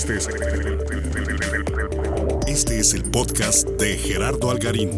[0.00, 0.28] Este es,
[2.80, 4.90] este el podcast de Gerardo Algarín.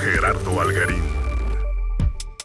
[0.00, 1.02] Gerardo Algarín.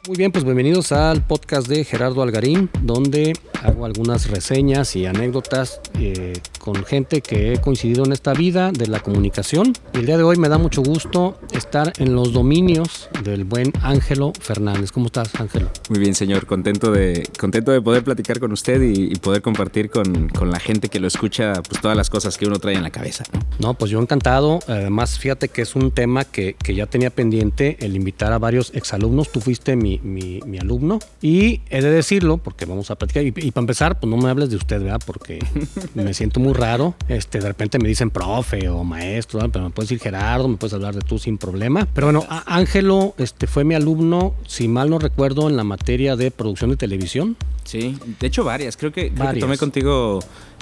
[0.06, 3.32] Muy bien, pues bienvenidos al podcast de Gerardo Algarín, donde
[3.62, 6.34] hago algunas reseñas y anécdotas eh,
[6.64, 9.74] con gente que he coincidido en esta vida de la comunicación.
[9.94, 13.74] Y el día de hoy me da mucho gusto estar en los dominios del buen
[13.82, 14.94] Ángelo Fernández.
[14.94, 15.70] ¿Cómo estás, Ángelo?
[15.90, 16.46] Muy bien, señor.
[16.46, 20.88] Contento de, contento de poder platicar con usted y, poder compartir con, con, la gente
[20.88, 23.26] que lo escucha pues, todas las cosas que uno trae en la cabeza.
[23.60, 24.60] No, pues yo encantado.
[24.70, 28.74] Además, fíjate que es un tema que, que ya tenía pendiente el invitar a varios
[28.74, 29.30] exalumnos.
[29.34, 33.26] Tú fuiste mi, mi, mi alumno y he de decirlo porque vamos a platicar.
[33.26, 35.02] Y, y para empezar, pues no me hables de usted, ¿verdad?
[35.06, 35.40] Porque
[35.94, 36.96] me siento muy raro.
[37.08, 40.74] Este, de repente me dicen profe o maestro, pero me puedes decir Gerardo, me puedes
[40.74, 41.88] hablar de tú sin problema.
[41.94, 46.32] Pero bueno, Ángelo este, fue mi alumno, si mal no recuerdo, en la materia de
[46.32, 47.36] producción de televisión.
[47.64, 48.78] Sí, de hecho varias.
[48.78, 50.20] Creo que, creo que tomé contigo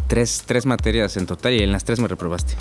[0.07, 2.55] tres, tres materias en total y en las tres me reprobaste.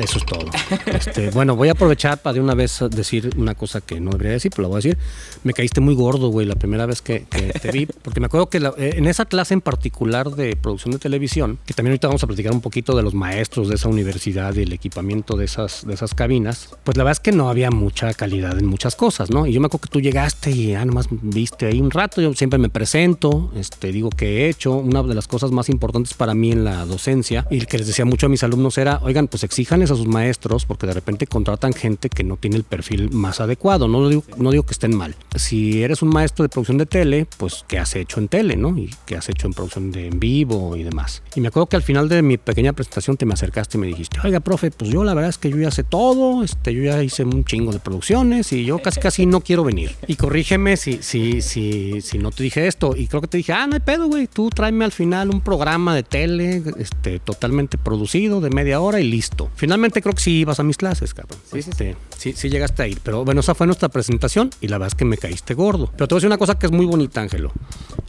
[0.00, 0.46] Eso es todo.
[0.86, 4.32] Este, bueno, voy a aprovechar para de una vez decir una cosa que no debería
[4.32, 4.98] decir, pero la voy a decir.
[5.44, 8.58] Me caíste muy gordo, güey, la primera vez que, te vi, porque me acuerdo que
[8.58, 12.26] eh, en esa clase en particular de producción de televisión, que también ahorita vamos a
[12.26, 15.94] platicar un poquito de los maestros de esa universidad y el equipamiento de esas, de
[15.94, 19.46] esas cabinas, pues la verdad es que no había mucha calidad en muchas cosas, ¿no?
[19.46, 22.34] Y yo me acuerdo que tú llegaste y ya nomás viste ahí un rato, yo
[22.34, 26.34] siempre me presento, este, digo que he hecho, una de las cosas más importantes para
[26.34, 29.44] mí en la docencia y que les decía mucho a mis alumnos era, oigan, pues
[29.44, 33.40] exijan a sus maestros porque de repente contratan gente que no tiene el perfil más
[33.40, 33.88] adecuado.
[33.88, 35.14] No digo, no digo que estén mal.
[35.34, 38.76] Si eres un maestro de producción de tele, pues qué has hecho en tele, ¿no?
[38.76, 41.22] Y qué has hecho en producción de en vivo y demás.
[41.34, 43.86] Y me acuerdo que al final de mi pequeña presentación te me acercaste y me
[43.86, 46.82] dijiste, oiga, profe, pues yo la verdad es que yo ya sé todo, este, yo
[46.82, 49.94] ya hice un chingo de producciones y yo casi casi no quiero venir.
[50.06, 52.94] Y corrígeme si, si, si, si no te dije esto.
[52.96, 55.40] Y creo que te dije, ah, no hay pedo, güey, tú tráeme al final un
[55.40, 59.50] programa de tele este, totalmente producido de media hora y listo.
[59.54, 61.38] Finalmente creo que sí ibas a mis clases, cabrón.
[61.52, 61.94] Sí, sí, sí.
[62.16, 63.00] Sí, sí llegaste a ir.
[63.02, 65.90] Pero bueno, esa fue nuestra presentación y la verdad es que me caíste gordo.
[65.96, 67.52] Pero te voy a decir una cosa que es muy bonita, Ángelo,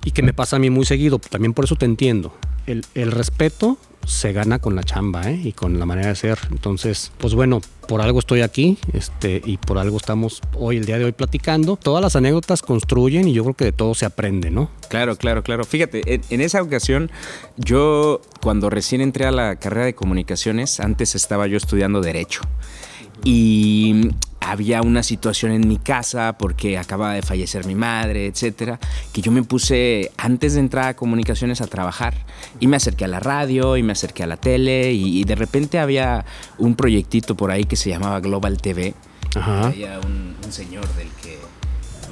[0.03, 1.19] y que me pasa a mí muy seguido.
[1.19, 2.33] También por eso te entiendo.
[2.65, 5.39] El, el respeto se gana con la chamba ¿eh?
[5.43, 6.37] y con la manera de ser.
[6.51, 10.97] Entonces, pues bueno, por algo estoy aquí este, y por algo estamos hoy, el día
[10.97, 11.75] de hoy, platicando.
[11.75, 14.69] Todas las anécdotas construyen y yo creo que de todo se aprende, ¿no?
[14.89, 15.65] Claro, claro, claro.
[15.65, 17.11] Fíjate, en, en esa ocasión,
[17.57, 22.41] yo cuando recién entré a la carrera de comunicaciones, antes estaba yo estudiando Derecho.
[23.23, 24.09] Y
[24.45, 28.79] había una situación en mi casa porque acababa de fallecer mi madre, etcétera,
[29.11, 32.13] que yo me puse antes de entrar a comunicaciones a trabajar
[32.59, 35.35] y me acerqué a la radio y me acerqué a la tele y, y de
[35.35, 36.25] repente había
[36.59, 38.93] un proyectito por ahí que se llamaba Global TV.
[39.35, 39.67] Ajá.
[39.67, 41.24] Había un, un señor del que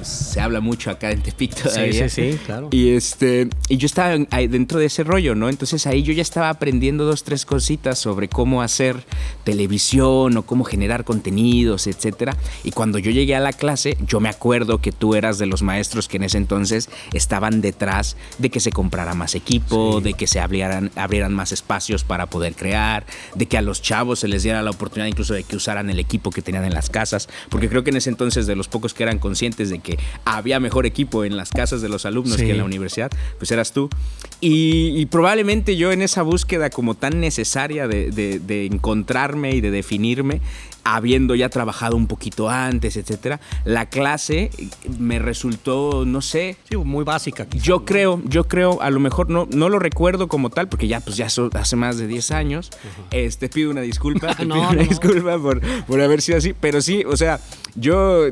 [0.04, 2.08] pues, se habla mucho acá en Tepic todavía.
[2.08, 2.68] Sí, sí, sí, claro.
[2.70, 5.48] Y, este, y yo estaba dentro de ese rollo, ¿no?
[5.48, 9.04] Entonces ahí yo ya estaba aprendiendo dos, tres cositas sobre cómo hacer
[9.44, 12.36] televisión o cómo generar contenidos, etcétera.
[12.64, 15.62] Y cuando yo llegué a la clase, yo me acuerdo que tú eras de los
[15.62, 20.04] maestros que en ese entonces estaban detrás de que se comprara más equipo, sí.
[20.04, 24.18] de que se abrieran, abrieran más espacios para poder crear, de que a los chavos
[24.18, 26.90] se les diera la oportunidad incluso de que usaran el equipo que tenían en las
[26.90, 29.93] casas, porque creo que en ese entonces de los pocos que eran conscientes de que
[30.24, 32.46] había mejor equipo en las casas de los alumnos sí.
[32.46, 33.88] que en la universidad, pues eras tú.
[34.40, 39.60] Y, y, probablemente yo en esa búsqueda como tan necesaria de, de, de encontrarme y
[39.60, 40.40] de definirme,
[40.84, 44.50] habiendo ya trabajado un poquito antes, etcétera, la clase
[44.98, 47.46] me resultó, no sé, sí, muy básica.
[47.46, 47.84] Quizá, yo ¿no?
[47.84, 51.16] creo, yo creo, a lo mejor no, no lo recuerdo como tal, porque ya pues
[51.16, 52.70] ya so, hace más de 10 años.
[52.72, 53.06] Uh -huh.
[53.12, 54.88] Este pido una disculpa, te no, pido una no.
[54.88, 57.40] disculpa por, por haber sido así, pero sí, o sea,
[57.76, 58.26] yo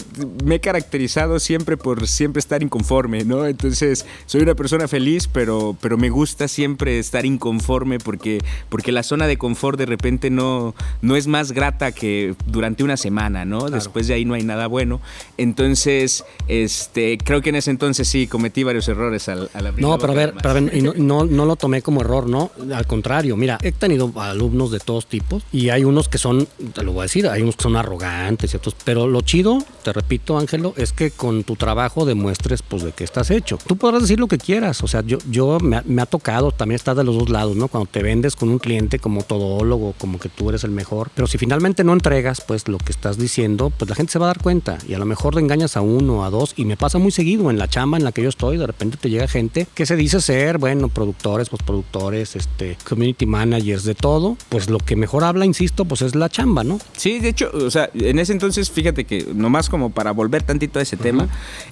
[0.44, 3.46] me he caracterizado siempre por siempre estar inconforme, ¿no?
[3.46, 8.38] Entonces, soy una persona feliz, pero, pero me gusta siempre estar inconforme porque,
[8.68, 12.96] porque la zona de confort de repente no, no es más grata que durante una
[12.96, 13.60] semana, ¿no?
[13.60, 13.74] Claro.
[13.74, 15.00] Después de ahí no hay nada bueno.
[15.36, 19.98] Entonces, este, creo que en ese entonces sí cometí varios errores al, al abrir No,
[19.98, 22.50] pero a ver, pero a ver y no, no, no, lo tomé como error, ¿no?
[22.74, 26.82] Al contrario, mira, he tenido alumnos de todos tipos y hay unos que son, te
[26.82, 28.72] lo voy a decir, hay unos que son arrogantes, ¿cierto?
[28.84, 33.04] pero lo chido, te repito, Ángelo, es que con tu trabajo demuestres, pues, de qué
[33.04, 33.58] estás hecho.
[33.66, 36.76] Tú podrás decir lo que quieras, o sea, yo, yo me, me ha tocado también
[36.76, 37.68] estar de los dos lados, ¿no?
[37.68, 41.26] Cuando te vendes con un cliente como todólogo, como que tú eres el mejor, pero
[41.26, 44.28] si finalmente no entregas, pues lo que estás diciendo, pues la gente se va a
[44.28, 46.98] dar cuenta y a lo mejor le engañas a uno, a dos y me pasa
[46.98, 49.66] muy seguido en la chamba en la que yo estoy, de repente te llega gente
[49.74, 54.96] que se dice ser, bueno, productores, postproductores, este, community managers, de todo, pues lo que
[54.96, 56.78] mejor habla, insisto, pues es la chamba, ¿no?
[56.96, 60.78] Sí, de hecho, o sea, en ese entonces, fíjate que nomás como para volver tantito
[60.78, 61.28] a ese tema,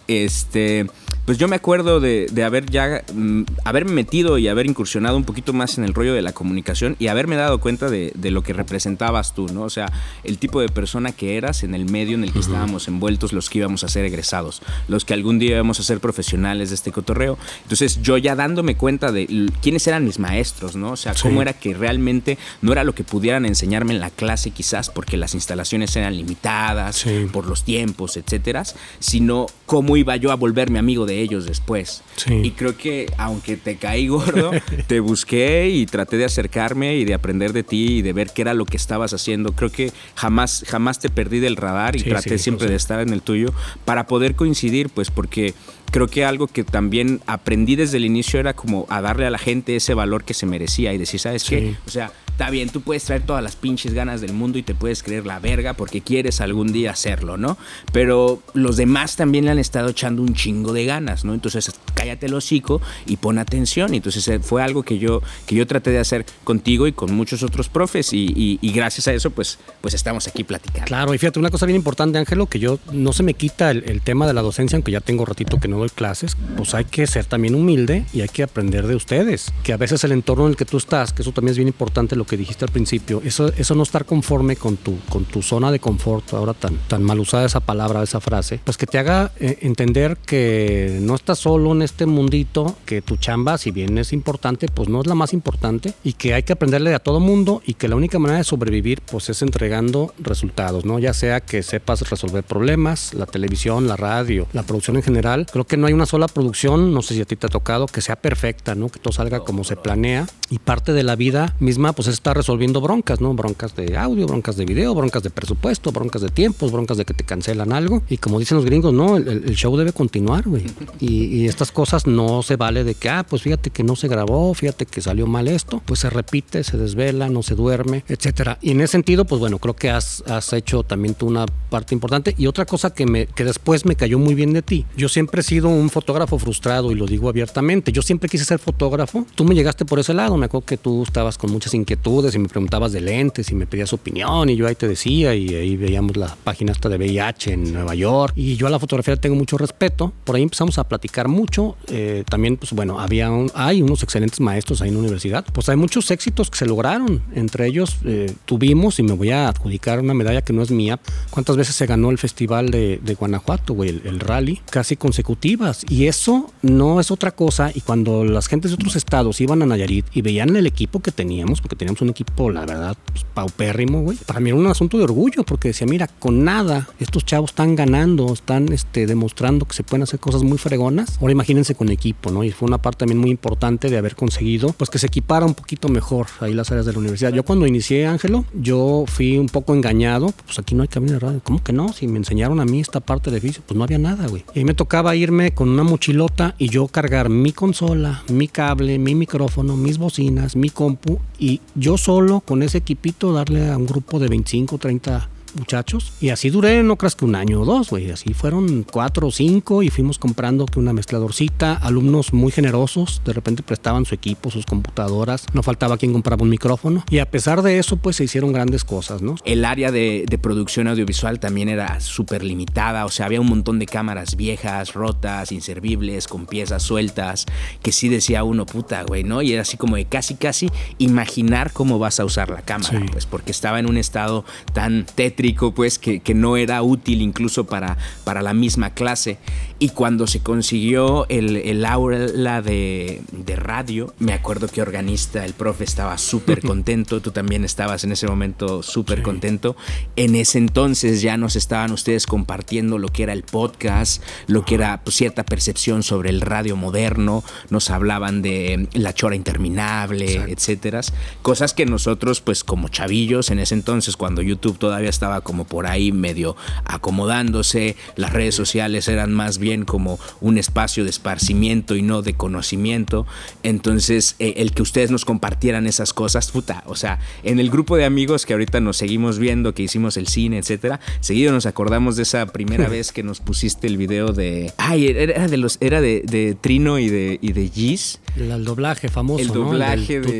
[0.09, 0.87] este,
[1.25, 5.53] pues yo me acuerdo de, haber ya, mm, haberme metido y haber incursionado un poquito
[5.53, 9.35] más en el rollo de la comunicación y haberme dado cuenta de, lo que representabas
[9.35, 9.62] tú, ¿no?
[9.62, 9.93] O sea,
[10.25, 13.49] el tipo de persona que eras en el medio en el que estábamos envueltos los
[13.49, 16.91] que íbamos a ser egresados, los que algún día íbamos a ser profesionales de este
[16.91, 17.38] cotorreo.
[17.62, 20.91] Entonces yo ya dándome cuenta de quiénes eran mis maestros, ¿no?
[20.91, 24.50] O sea, cómo era que realmente no era lo que pudieran enseñarme en la clase
[24.50, 28.64] quizás porque las instalaciones eran limitadas por los tiempos, etcétera,
[28.99, 32.02] sino cómo iba yo a volverme amigo de ellos después.
[32.28, 34.50] Y creo que aunque te caí gordo,
[34.88, 38.43] te busqué y traté de acercarme y de aprender de ti y de ver qué
[38.43, 39.52] era lo que estabas haciendo.
[39.52, 43.22] Creo que jamás, jamás te perdí del radar y traté siempre de estar en el
[43.22, 43.52] tuyo
[43.84, 45.55] para poder coincidir, pues porque
[45.93, 49.38] creo que algo que también aprendí desde el inicio era como a darle a la
[49.38, 51.76] gente ese valor que se merecía y decir, ¿sabes qué?
[51.87, 54.75] O sea, está bien, tú puedes traer todas las pinches ganas del mundo y te
[54.75, 57.58] puedes creer la verga porque quieres algún día hacerlo, ¿no?
[57.92, 61.34] Pero los demás también le han estado echando un chingo de ganas, ¿no?
[61.34, 63.92] Entonces cállate el hocico y pon atención.
[63.92, 67.42] Entonces eh, fue algo que yo, que yo traté de hacer contigo y con muchos
[67.42, 70.87] otros profes y, gracias a eso pues, pues estamos aquí platicando.
[70.87, 73.84] Claro, y fíjate, una cosa bien importante, Ángelo, que yo no se me quita el,
[73.84, 76.87] el tema de la docencia, aunque ya tengo ratito que no doy clases, pues hay
[76.87, 80.46] que ser también humilde y hay que aprender de ustedes, que a veces el entorno
[80.46, 82.71] en el que tú estás, que eso también es bien importante lo que dijiste al
[82.71, 86.77] principio, eso, eso no estar conforme con tu, con tu zona de confort, ahora tan,
[86.87, 91.17] tan mal usada esa palabra, esa frase, pues que te haga eh, entender que no
[91.17, 95.09] estás solo en este mundito, que tu chamba, si bien es importante, pues no es
[95.09, 98.21] la más importante y que hay que aprenderle a todo mundo y que la única
[98.21, 101.00] manera de sobrevivir pues es entregando resultados, ¿no?
[101.00, 105.67] Ya sea que sepas resolver problemas, la televisión, la radio, la producción en general, creo
[105.67, 108.00] que no hay una sola producción, no sé si a ti te ha tocado, que
[108.00, 108.88] sea perfecta, ¿no?
[108.88, 112.37] Que todo salga como se planea y parte de la vida misma pues es estar
[112.37, 113.32] resolviendo viendo broncas, ¿no?
[113.32, 117.14] Broncas de audio, broncas de video, broncas de presupuesto, broncas de tiempos, broncas de que
[117.14, 118.02] te cancelan algo.
[118.08, 120.67] Y como dicen los gringos, no, el, show debe continuar, güey.
[121.00, 124.52] Y, estas cosas no se vale de que, ah, pues fíjate que no se grabó,
[124.52, 128.58] fíjate que salió mal esto, pues se repite, se desvela, no se duerme, etcétera.
[128.61, 131.94] Y en ese sentido, pues bueno, creo que has, has hecho también tú una parte
[131.94, 132.34] importante.
[132.37, 134.84] Y otra cosa que, me, que después me cayó muy bien de ti.
[134.99, 137.90] Yo siempre he sido un fotógrafo frustrado y lo digo abiertamente.
[137.90, 139.25] Yo siempre quise ser fotógrafo.
[139.34, 140.37] Tú me llegaste por ese lado.
[140.37, 143.67] Me acuerdo que tú estabas con muchas inquietudes y me preguntabas de lentes y me
[143.67, 147.53] pedías opinión y yo ahí te decía y ahí veíamos la página hasta de VIH
[147.53, 150.12] en Nueva York y yo a la fotografía tengo mucho respeto.
[150.25, 151.77] Por ahí empezamos a platicar mucho.
[151.87, 155.45] Eh, también, pues bueno, había hay unos excelentes maestros ahí en la universidad.
[155.53, 157.23] Pues hay muchos éxitos que se lograron.
[157.33, 160.99] Entre ellos eh, tuvimos, y me voy a adjudicar una medalla que no es mía,
[161.31, 163.91] ¿cuántas veces se ganó el festival de, Guanajuato, güey?
[163.91, 165.87] El, el, rally, casi consecutivas.
[165.89, 167.71] Y eso no es otra cosa.
[167.73, 171.12] Y cuando las gentes de otros estados iban a Nayarit y veían el equipo que
[171.12, 174.19] teníamos, porque teníamos un equipo la verdad, pues, paupérrimo, güey.
[174.26, 177.76] Para mí era un asunto de orgullo, porque decía, mira, con nada, estos chavos están
[177.76, 181.19] ganando, están este, demostrando que se pueden hacer cosas muy fregonas.
[181.20, 182.44] Ahora imagínense con equipo, ¿no?
[182.44, 185.54] Y fue una parte también muy importante de haber conseguido, pues que se equipara un
[185.54, 187.32] poquito mejor ahí las áreas de la universidad.
[187.32, 191.19] Yo cuando inicié, Ángelo, yo fui un poco engañado, pues aquí no hay cabina de
[191.20, 191.40] radio.
[191.42, 191.92] ¿Cómo que no?
[191.92, 194.44] Si me enseñaron a mí esta parte de oficio, pues no había nada, güey.
[194.54, 199.14] Y me tocaba irme con una mochilota y yo cargar mi consola, mi cable, mi
[199.14, 204.19] micrófono, mis bocinas, mi compu y yo solo con ese equipito darle a un grupo
[204.19, 206.12] de 25, 30 muchachos.
[206.20, 208.11] Y así duré, no creas que un año o dos, güey.
[208.11, 211.75] Así fueron cuatro o cinco y fuimos comprando que una mezcladorcita.
[211.75, 215.47] Alumnos muy generosos, de repente prestaban su equipo, sus computadoras.
[215.52, 217.04] No faltaba quien compraba un micrófono.
[217.11, 219.37] Y a pesar de eso, pues se hicieron grandes cosas, ¿no?
[219.45, 223.04] El área de, producción audiovisual también era súper limitada.
[223.04, 227.47] O sea, había un montón de cámaras viejas, rotas, inservibles, con piezas sueltas,
[227.83, 229.42] que sí decía uno, puta, güey, ¿no?
[229.42, 233.26] Y era así como de casi, casi imaginar cómo vas a usar la cámara, pues
[233.26, 235.39] porque estaba en un estado tan tétrico
[235.75, 239.38] pues que, no era útil incluso para, para la misma clase.
[239.78, 245.54] Y cuando se consiguió el, el aula de, de, radio, me acuerdo que organista, el
[245.54, 249.76] profe estaba súper contento, tú también estabas en ese momento súper contento.
[250.16, 254.75] En ese entonces ya nos estaban ustedes compartiendo lo que era el podcast, lo que
[254.75, 261.00] era pues, cierta percepción sobre el radio moderno, nos hablaban de la chora interminable, etcétera.
[261.42, 265.64] Cosas que nosotros, pues como chavillos en ese entonces, cuando YouTube todavía estaba estaba como
[265.64, 271.94] por ahí medio acomodándose, las redes sociales eran más bien como un espacio de esparcimiento
[271.94, 273.26] y no de conocimiento.
[273.62, 277.96] Entonces, eh, el que ustedes nos compartieran esas cosas, puta, o sea, en el grupo
[277.96, 282.16] de amigos que ahorita nos seguimos viendo, que hicimos el cine, etcétera, seguido nos acordamos
[282.16, 284.72] de esa primera vez que nos pusiste el video de.
[284.78, 288.18] Ay, era de los, era de, Trino y de, y de Giz.
[288.37, 289.42] El, doblaje famoso.
[289.42, 290.30] El doblaje de.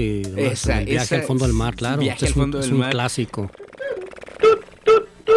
[0.00, 2.00] y el viaje al fondo del mar, claro.
[2.00, 3.50] Viaje es, un, es un clásico.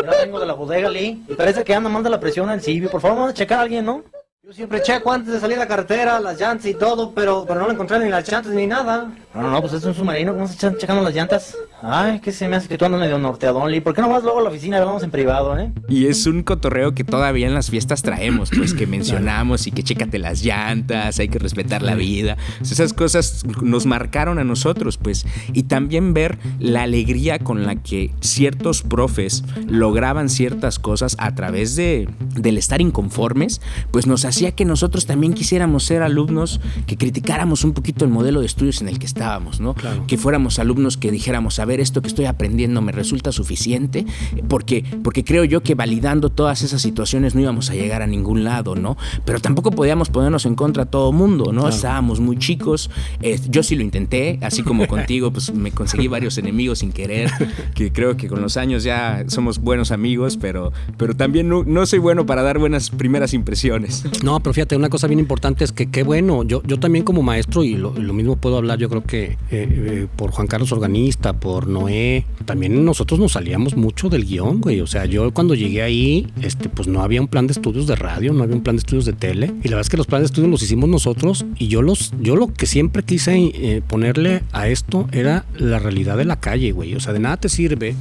[0.03, 1.23] Ya vengo de la bodega, Lee.
[1.27, 2.89] Y parece que anda manda la presión al Silvio.
[2.89, 4.03] Por favor, vamos a checar a alguien, ¿no?
[4.43, 7.59] Yo siempre checo antes de salir a la carretera, las llantas y todo, pero, pero
[7.59, 9.11] no le encontré ni las llantas ni nada.
[9.33, 11.55] No, no, no, pues es un submarino, ¿cómo se están checando las llantas?
[11.81, 13.79] Ay, ¿qué se me hace que tú andas medio norteadón, Lee?
[13.79, 15.71] ¿Por qué no vas luego a la oficina y hablamos en privado, eh?
[15.87, 19.83] Y es un cotorreo que todavía en las fiestas traemos, pues que mencionamos y que
[19.83, 22.37] chécate las llantas, hay que respetar la vida.
[22.61, 25.25] Esas cosas nos marcaron a nosotros, pues.
[25.53, 31.75] Y también ver la alegría con la que ciertos profes lograban ciertas cosas a través
[31.75, 37.63] de, del estar inconformes, pues nos hacía que nosotros también quisiéramos ser alumnos que criticáramos
[37.63, 39.75] un poquito el modelo de estudios en el que estábamos, ¿no?
[40.07, 44.05] Que fuéramos alumnos que dijéramos, a ver, esto que estoy aprendiendo me resulta suficiente,
[44.47, 48.43] porque, porque creo yo que validando todas esas situaciones no íbamos a llegar a ningún
[48.43, 48.97] lado, ¿no?
[49.23, 51.69] Pero tampoco podíamos ponernos en contra a todo mundo, ¿no?
[51.69, 52.89] Estábamos muy chicos,
[53.21, 57.29] eh, yo sí lo intenté, así como contigo, pues me conseguí varios enemigos sin querer,
[57.75, 61.85] que creo que con los años ya somos buenos amigos, pero, pero también no, no
[61.85, 64.03] soy bueno para dar buenas primeras impresiones.
[64.23, 67.21] No, pero fíjate, una cosa bien importante es que qué bueno, yo, yo también como
[67.21, 71.33] maestro, y lo, mismo puedo hablar yo creo que eh, eh, por Juan Carlos Organista,
[71.33, 74.81] por Noé, también nosotros nos salíamos mucho del guion, güey.
[74.81, 77.95] O sea, yo cuando llegué ahí, este, pues no había un plan de estudios de
[77.95, 79.47] radio, no había un plan de estudios de tele.
[79.63, 81.45] Y la verdad es que los planes de estudios los hicimos nosotros.
[81.57, 86.17] Y yo los, yo lo que siempre quise eh, ponerle a esto era la realidad
[86.17, 86.95] de la calle, güey.
[86.95, 87.95] O sea, de nada te sirve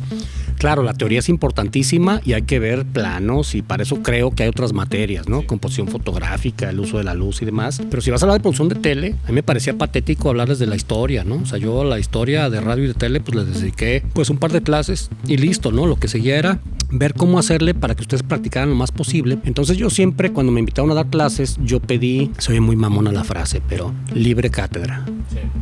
[0.58, 4.42] Claro, la teoría es importantísima y hay que ver planos y para eso creo que
[4.42, 5.46] hay otras materias, ¿no?
[5.46, 7.80] Composición fotográfica, el uso de la luz y demás.
[7.88, 10.58] Pero si vas a hablar de producción de tele, a mí me parecía patético hablarles
[10.58, 11.36] de la historia, ¿no?
[11.36, 14.52] O sea, yo la historia de radio y de tele, pues dediqué pues un par
[14.52, 15.87] de clases y listo, ¿no?
[15.87, 19.38] Lo que seguía era ver cómo hacerle para que ustedes practicaran lo más posible.
[19.45, 23.25] Entonces yo siempre cuando me invitaron a dar clases, yo pedí, soy muy mamona la
[23.25, 25.05] frase, pero libre cátedra.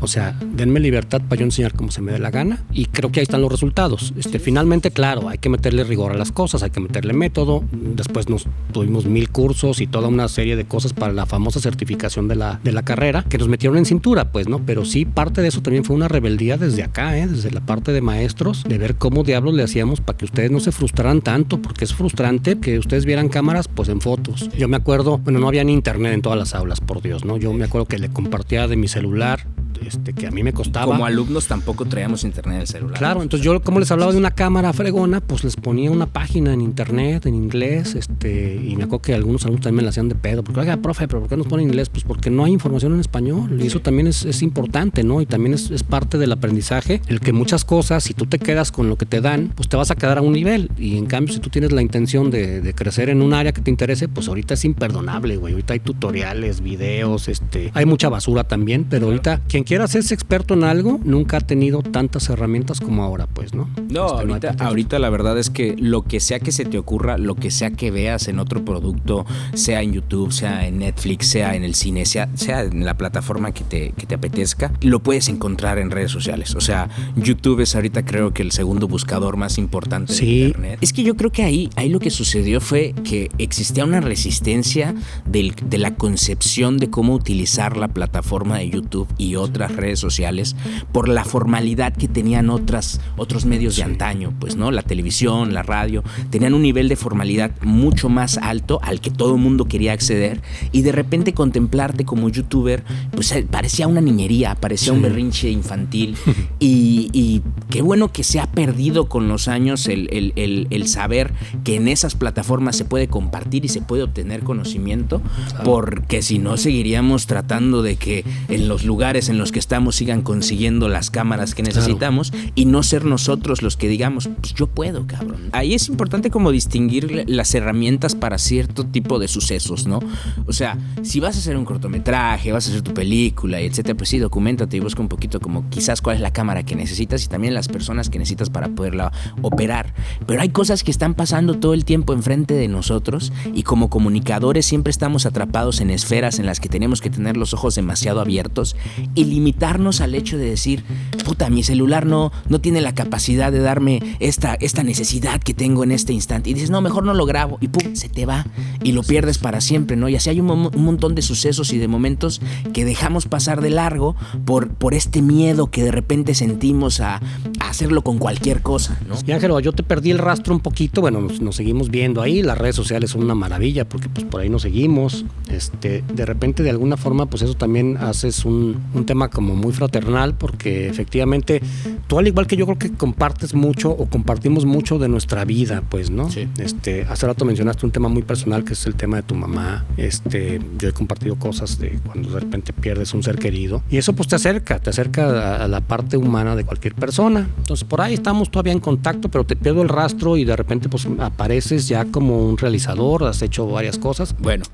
[0.00, 3.10] O sea, denme libertad para yo enseñar como se me dé la gana y creo
[3.10, 4.12] que ahí están los resultados.
[4.16, 7.64] Este, finalmente, claro, hay que meterle rigor a las cosas, hay que meterle método.
[7.72, 12.28] Después nos tuvimos mil cursos y toda una serie de cosas para la famosa certificación
[12.28, 14.60] de la, de la carrera que nos metieron en cintura, pues, ¿no?
[14.64, 17.26] Pero sí, parte de eso también fue una rebeldía desde acá, ¿eh?
[17.26, 20.60] desde la parte de maestros, de ver cómo diablos le hacíamos para que ustedes no
[20.60, 24.50] se frustraran tanto, porque es frustrante que ustedes vieran cámaras, pues en fotos.
[24.56, 27.36] Yo me acuerdo, bueno, no había ni internet en todas las aulas, por Dios, ¿no?
[27.36, 29.46] Yo me acuerdo que le compartía de mi celular
[29.84, 30.92] este, que a mí me costaba.
[30.92, 32.98] Como alumnos tampoco traíamos internet en el celular.
[32.98, 36.52] Claro, entonces yo como les hablaba de una cámara fregona, pues les ponía una página
[36.52, 40.08] en internet, en inglés, este, y me acuerdo que algunos alumnos también me la hacían
[40.08, 41.88] de pedo, porque, oiga, profe, ¿pero por qué nos pone en inglés?
[41.88, 45.20] Pues porque no hay información en español, y eso también es, importante, ¿no?
[45.20, 48.88] Y también es, parte del aprendizaje, el que muchas cosas, si tú te quedas con
[48.88, 51.34] lo que te dan, pues te vas a quedar a un nivel, y en cambio
[51.34, 54.28] si tú tienes la intención de, de crecer en un área que te interese, pues
[54.28, 59.40] ahorita es imperdonable, güey, ahorita hay tutoriales, videos, este, hay mucha basura también, pero ahorita
[59.48, 63.68] quien quiera hacerse experto en algo nunca ha tenido tantas herramientas como ahora, pues, ¿no?
[63.90, 67.18] No, este, ahorita, ahorita la verdad es que lo que sea que se te ocurra,
[67.18, 71.56] lo que sea que veas en otro producto, sea en YouTube, sea en Netflix, sea
[71.56, 75.28] en el cine, sea, sea en la plataforma que te, que te apetezca, lo puedes
[75.28, 76.54] encontrar en redes sociales.
[76.54, 80.78] O sea, YouTube es ahorita creo que el segundo buscador más importante de Internet.
[80.80, 84.94] Es que yo creo que ahí, ahí lo que sucedió fue que existía una resistencia
[85.24, 90.56] del, de la concepción de cómo utilizar la plataforma de YouTube y otras redes sociales
[90.92, 94.70] por la formalidad que tenían otras, otros medios de antaño, pues, ¿no?
[94.70, 99.34] La televisión, la radio, tenían un nivel de formalidad mucho más alto al que todo
[99.34, 100.40] el mundo quería acceder
[100.72, 106.16] y de repente contemplarte como youtuber, pues eh, parecía una niñería, parecía un berrinche infantil
[106.60, 111.32] y, qué bueno que se ha perdido con los años el, el, saber
[111.64, 115.20] que en esas plataformas se puede compartir y se puede obtener conocimiento,
[115.64, 120.22] porque si no seguiríamos tratando de que en los lugares en los que estamos sigan
[120.22, 125.06] consiguiendo las cámaras que necesitamos y no ser nosotros los que digamos, pues yo puedo,
[125.06, 125.48] cabrón.
[125.52, 130.00] Ahí es importante como distinguir las herramientas para cierto tipo de sucesos, ¿no?
[130.46, 134.10] O sea, si vas a hacer un cortometraje, vas a hacer tu película, etcétera, pues
[134.10, 137.28] sí, documentate y busca un poquito como quizás cuál es la cámara que necesitas y
[137.28, 139.12] también las personas que necesitas para poderla
[139.42, 139.94] operar.
[140.26, 144.66] Pero hay cosas que están pasando todo el tiempo enfrente de nosotros y como comunicadores
[144.66, 148.76] siempre estamos atrapados en esferas en las que tenemos que tener los ojos demasiado abiertos
[149.14, 150.82] y limitarnos al hecho de decir,
[151.24, 155.84] puta, mi celular no, no tiene la capacidad de darme esta, esta necesidad que tengo
[155.84, 156.50] en este instante.
[156.50, 157.58] Y dices, no, mejor no lo grabo.
[157.60, 158.46] Y pum, se te va
[158.82, 160.08] y lo pierdes para siempre, ¿no?
[160.08, 162.40] Y así hay un, un montón de sucesos y de momentos
[162.72, 164.16] que dejamos pasar de largo
[164.46, 167.20] por, por este miedo que de repente sentimos a,
[167.60, 169.16] hacerlo con cualquier cosa, ¿no?
[169.26, 172.42] Y Ángelo, yo te perdí el rastro un poquito, bueno, nos, nos, seguimos viendo ahí,
[172.42, 176.62] las redes sociales son una maravilla porque pues por ahí nos seguimos, este, de repente
[176.62, 181.60] de alguna forma pues eso también haces un, un tema como muy fraternal porque efectivamente
[182.06, 185.82] tú al igual que yo creo que compartes mucho o compartimos mucho de nuestra vida,
[185.88, 186.30] pues, ¿no?
[186.30, 186.48] Sí.
[186.58, 189.84] Este, hace rato mencionaste un tema muy personal que es el tema de tu mamá,
[189.96, 194.12] este, yo he compartido cosas de cuando de repente pierdes un ser querido y eso
[194.14, 198.00] pues te acerca, te acerca a, a la parte humana de cualquier persona, entonces por
[198.00, 201.88] ahí estamos todavía en contacto, pero te pierdo el rastro y de repente pues apareces
[201.88, 204.34] ya como un realizador, has hecho varias cosas.
[204.38, 204.64] Bueno,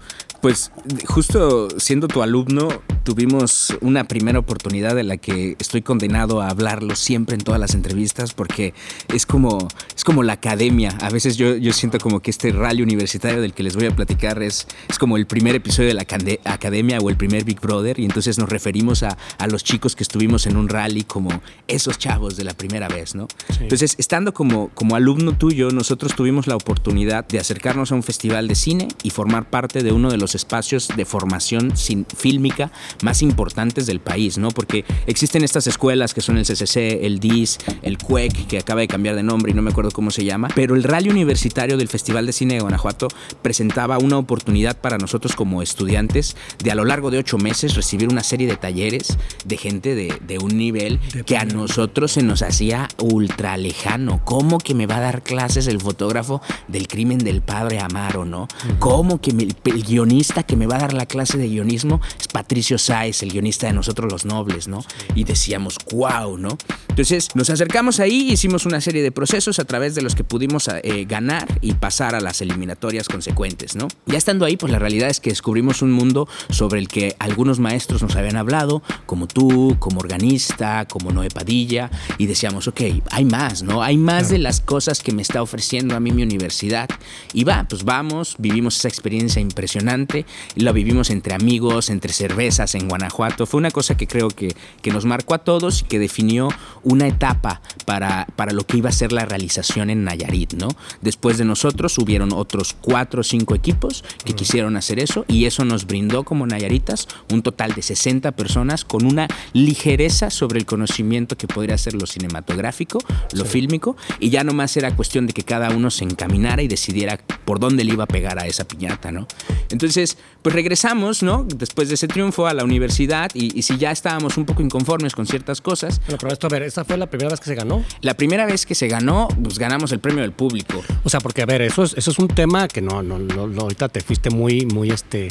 [0.40, 0.72] pues
[1.06, 2.68] justo siendo tu alumno
[3.02, 7.74] tuvimos una primera oportunidad de la que estoy condenado a hablarlo siempre en todas las
[7.74, 8.74] entrevistas porque
[9.12, 10.96] es como, es como la academia.
[11.00, 13.96] A veces yo, yo siento como que este rally universitario del que les voy a
[13.96, 16.02] platicar es, es como el primer episodio de la
[16.44, 20.02] academia o el primer Big Brother y entonces nos referimos a, a los chicos que
[20.02, 21.30] estuvimos en un rally como
[21.68, 23.28] esos chavos de la primera vez, ¿no?
[23.50, 23.58] Sí.
[23.62, 28.48] Entonces, estando como, como alumno tuyo, nosotros tuvimos la oportunidad de acercarnos a un festival
[28.48, 32.70] de cine y formar parte de uno de los espacios de formación sin, fílmica
[33.02, 34.50] más importantes del país, ¿no?
[34.50, 38.88] Porque existen estas escuelas que son el CCC, el DIS, el CUEC, que acaba de
[38.88, 41.88] cambiar de nombre y no me acuerdo cómo se llama, pero el rally universitario del
[41.88, 43.08] Festival de Cine de Guanajuato
[43.42, 48.08] presentaba una oportunidad para nosotros como estudiantes de a lo largo de ocho meses recibir
[48.08, 52.22] una serie de talleres de gente de, de un nivel de que a nosotros se
[52.22, 54.20] nos hacía ultra lejano.
[54.24, 58.48] ¿Cómo que me va a dar clases el fotógrafo del crimen del padre Amaro, no?
[58.78, 62.28] ¿Cómo que me, el guionista que me va a dar la clase de guionismo es
[62.28, 64.84] Patricio Sáez, el guionista de Nosotros los Nobles, ¿no?
[65.14, 66.56] Y decíamos, wow, ¿no?
[66.88, 70.68] Entonces nos acercamos ahí, hicimos una serie de procesos a través de los que pudimos
[70.68, 73.88] eh, ganar y pasar a las eliminatorias consecuentes, ¿no?
[74.06, 77.58] Ya estando ahí, pues la realidad es que descubrimos un mundo sobre el que algunos
[77.58, 83.24] maestros nos habían hablado, como tú, como organista, como Noé Padilla, y decíamos, ok, hay
[83.24, 83.82] más, ¿no?
[83.82, 86.88] Hay más de las cosas que me está ofreciendo a mí mi universidad.
[87.32, 92.88] Y va, pues vamos, vivimos esa experiencia impresionante, la vivimos entre amigos, entre cervezas en
[92.88, 93.46] Guanajuato.
[93.46, 96.48] Fue una cosa que creo que, que nos marcó a todos y que definió
[96.82, 100.68] una etapa para, para lo que iba a ser la realización en Nayarit, ¿no?
[101.00, 105.64] Después de nosotros hubieron otros cuatro o cinco equipos que quisieron hacer eso y eso
[105.64, 111.36] nos brindó como Nayaritas un total de 60 personas con una ligereza sobre el conocimiento
[111.36, 112.98] que podría ser lo cinematográfico,
[113.32, 113.50] lo sí.
[113.50, 117.60] fílmico y ya nomás era cuestión de que cada uno se encaminara y decidiera por
[117.60, 119.26] dónde le iba a pegar a esa piñata, ¿no?
[119.70, 121.44] Entonces, pues regresamos, ¿no?
[121.44, 125.14] Después de ese triunfo a la universidad y, y si ya estábamos un poco inconformes
[125.14, 126.00] con ciertas cosas.
[126.06, 127.84] Pero, pero esto, a ver, ¿esta fue la primera vez que se ganó?
[128.00, 130.82] La primera vez que se ganó, pues ganamos el premio del público.
[131.04, 133.46] O sea, porque a ver, eso es, eso es un tema que no, no, no,
[133.46, 135.28] no ahorita te fuiste muy, muy este.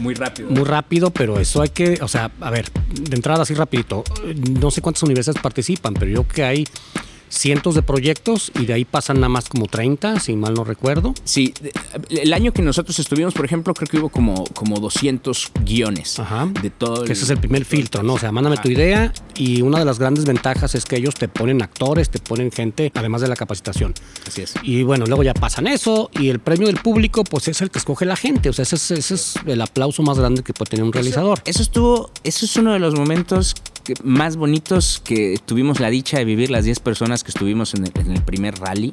[0.00, 0.50] Muy rápido.
[0.50, 4.04] Muy rápido, pero eso hay que, o sea, a ver, de entrada así rapidito,
[4.60, 6.66] no sé cuántas universidades participan, pero yo que hay
[7.28, 11.14] cientos de proyectos y de ahí pasan nada más como 30, si mal no recuerdo.
[11.24, 11.54] Sí,
[12.10, 16.48] el año que nosotros estuvimos, por ejemplo, creo que hubo como, como 200 guiones Ajá.
[16.62, 17.04] de todo.
[17.04, 18.14] Que ese es el primer filtro, ¿no?
[18.14, 18.62] O sea, mándame Ajá.
[18.62, 22.18] tu idea y una de las grandes ventajas es que ellos te ponen actores, te
[22.18, 23.94] ponen gente, además de la capacitación.
[24.26, 24.54] Así es.
[24.62, 27.78] Y bueno, luego ya pasan eso y el premio del público, pues es el que
[27.78, 28.48] escoge la gente.
[28.48, 31.40] O sea, ese es, ese es el aplauso más grande que puede tener un realizador.
[31.44, 33.54] Eso estuvo, eso es uno de los momentos
[34.02, 37.92] más bonitos que tuvimos la dicha de vivir las 10 personas que estuvimos en el,
[37.94, 38.92] en el primer rally.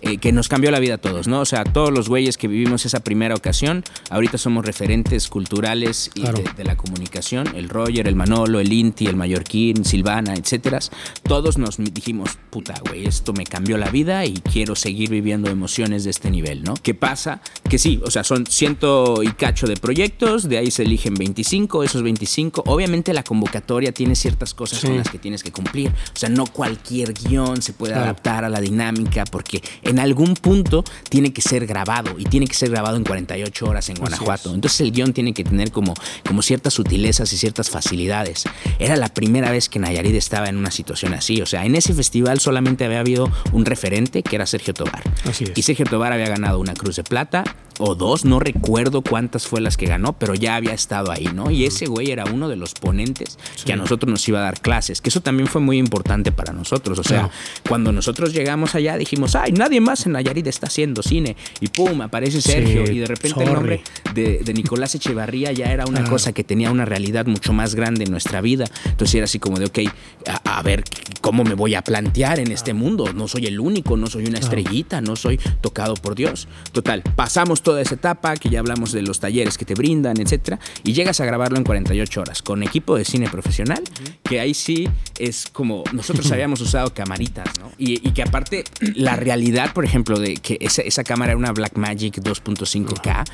[0.00, 1.40] Eh, que nos cambió la vida a todos, ¿no?
[1.40, 6.20] O sea, todos los güeyes que vivimos esa primera ocasión, ahorita somos referentes culturales y
[6.20, 6.38] claro.
[6.38, 10.78] de, de, la comunicación, el Roger, el Manolo, el Inti, el Mallorquín, Silvana, etcétera.
[11.24, 16.04] Todos nos dijimos, puta, güey, esto me cambió la vida y quiero seguir viviendo emociones
[16.04, 16.74] de este nivel, ¿no?
[16.74, 17.40] ¿Qué pasa?
[17.68, 21.82] Que sí, o sea, son ciento y cacho de proyectos, de ahí se eligen 25,
[21.82, 24.86] esos 25, obviamente la convocatoria tiene ciertas cosas sí.
[24.86, 28.04] con las que tienes que cumplir, o sea, no cualquier guion se puede claro.
[28.04, 32.54] adaptar a la dinámica porque en algún punto tiene que ser grabado y tiene que
[32.54, 34.54] ser grabado en 48 horas en Guanajuato.
[34.54, 35.94] Entonces el guion tiene que tener como,
[36.26, 38.44] como ciertas sutilezas y ciertas facilidades.
[38.78, 41.40] Era la primera vez que Nayarit estaba en una situación así.
[41.42, 45.02] O sea, en ese festival solamente había habido un referente que era Sergio Tobar.
[45.28, 45.52] Así es.
[45.56, 47.44] Y Sergio Tobar había ganado una Cruz de Plata
[47.80, 51.48] o dos, no recuerdo cuántas fue las que ganó, pero ya había estado ahí, ¿no?
[51.52, 54.60] Y ese güey era uno de los ponentes que a nosotros nos iba a dar
[54.60, 56.98] clases, que eso también fue muy importante para nosotros.
[56.98, 57.32] O sea, Claro.
[57.68, 61.36] cuando nosotros llegamos allá dijimos, ay, nadie más en Nayarit está haciendo cine.
[61.60, 62.86] Y pum, aparece Sergio.
[62.86, 63.80] Sí, y de repente el nombre
[64.14, 66.10] de, de Nicolás Echevarría ya era una Claro.
[66.12, 68.66] cosa que tenía una realidad mucho más grande en nuestra vida.
[68.86, 69.78] Entonces era así como de, ok,
[70.26, 70.84] a, a ver,
[71.20, 73.12] ¿cómo me voy a plantear en este mundo?
[73.12, 76.48] No soy el único, no soy una estrellita, no soy tocado por Dios.
[76.72, 80.58] Total, pasamos toda esa etapa, que ya hablamos de los talleres que te brindan, etcétera,
[80.84, 83.82] y llegas a grabarlo en 48 horas con equipo de cine profesional,
[84.22, 84.88] que ahí sí
[85.18, 87.70] es como nosotros habíamos usado camaritas, ¿no?
[87.78, 91.52] Y, y que aparte la realidad, por ejemplo, de que esa, esa cámara era una
[91.52, 93.24] Blackmagic 2.5K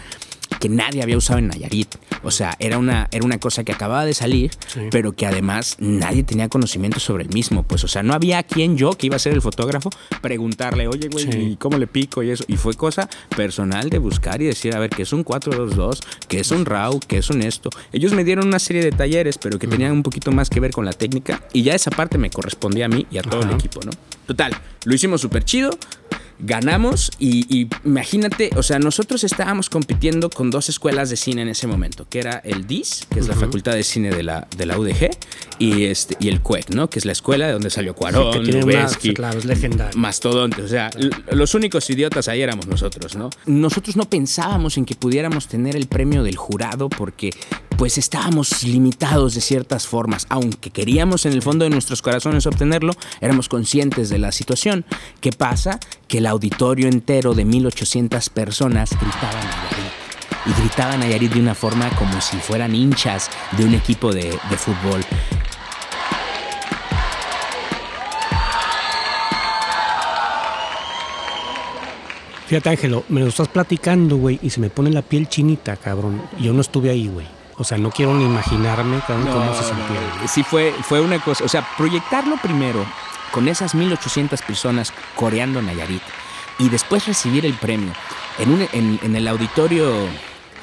[0.64, 1.94] que nadie había usado en Nayarit.
[2.22, 4.80] O sea, era una, era una cosa que acababa de salir, Sí.
[4.90, 7.64] pero que además nadie tenía conocimiento sobre el mismo.
[7.64, 9.90] Pues, o sea, no había quien yo, que iba a ser el fotógrafo,
[10.22, 11.38] preguntarle, oye, güey, Sí.
[11.38, 12.22] ¿y ¿cómo le pico?
[12.22, 12.44] Y eso.
[12.48, 16.00] Y fue cosa personal de buscar y decir, a ver, ¿qué es un 422?
[16.28, 16.98] ¿Qué es un RAW?
[17.06, 17.68] ¿Qué es un esto?
[17.92, 20.70] Ellos me dieron una serie de talleres, pero que tenían un poquito más que ver
[20.70, 21.42] con la técnica.
[21.52, 23.90] Y ya esa parte me correspondía a mí y a todo el equipo, ¿no?
[24.26, 25.76] Total, lo hicimos súper chido
[26.38, 31.48] ganamos y, y imagínate, o sea, nosotros estábamos compitiendo con dos escuelas de cine en
[31.48, 34.66] ese momento, que era el DIS, que es la Facultad de Cine de la, de
[34.66, 35.10] la UDG,
[35.58, 36.88] y, este, y el CUEC, ¿no?
[36.88, 39.98] Que es la escuela de donde salió Cuarón, que tiene una, Lubezki, claro, es legendario.
[39.98, 40.90] Mastodonte, o sea,
[41.30, 43.30] los únicos idiotas ahí éramos nosotros, ¿no?
[43.46, 47.30] Nosotros no pensábamos en que pudiéramos tener el premio del jurado porque
[47.76, 52.92] pues estábamos limitados de ciertas formas, aunque queríamos en el fondo de nuestros corazones obtenerlo,
[53.20, 54.84] éramos conscientes de la situación.
[55.20, 55.80] ¿Qué pasa?
[56.08, 59.92] Que el auditorio entero de 1800 personas gritaban Nayarit.
[60.46, 64.56] Y gritaban Nayarit de una forma como si fueran hinchas de un equipo de, de
[64.56, 65.04] fútbol.
[72.46, 76.22] Fíjate, Ángelo, me lo estás platicando, güey, y se me pone la piel chinita, cabrón.
[76.38, 77.26] Yo no estuve ahí, güey.
[77.56, 80.00] O sea, no quiero ni imaginarme cabrón, cómo se sentía.
[80.16, 80.28] güey.
[80.28, 81.44] Sí, fue, fue una cosa.
[81.44, 82.84] O sea, proyectarlo primero
[83.30, 86.02] con esas 1800 personas coreando Nayarit
[86.58, 87.92] y después recibir el premio
[88.38, 89.92] en, un, en, en el auditorio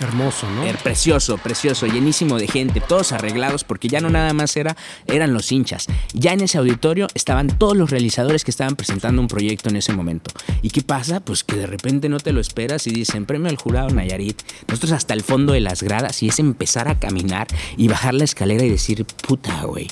[0.01, 0.63] Hermoso, ¿no?
[0.81, 5.51] Precioso, precioso, llenísimo de gente, todos arreglados, porque ya no nada más era, eran los
[5.51, 5.85] hinchas.
[6.13, 9.93] Ya en ese auditorio estaban todos los realizadores que estaban presentando un proyecto en ese
[9.93, 10.31] momento.
[10.63, 11.19] ¿Y qué pasa?
[11.19, 14.41] Pues que de repente no te lo esperas y dicen, premio al jurado Nayarit.
[14.67, 18.23] Nosotros hasta el fondo de las gradas y es empezar a caminar y bajar la
[18.23, 19.87] escalera y decir, puta, güey,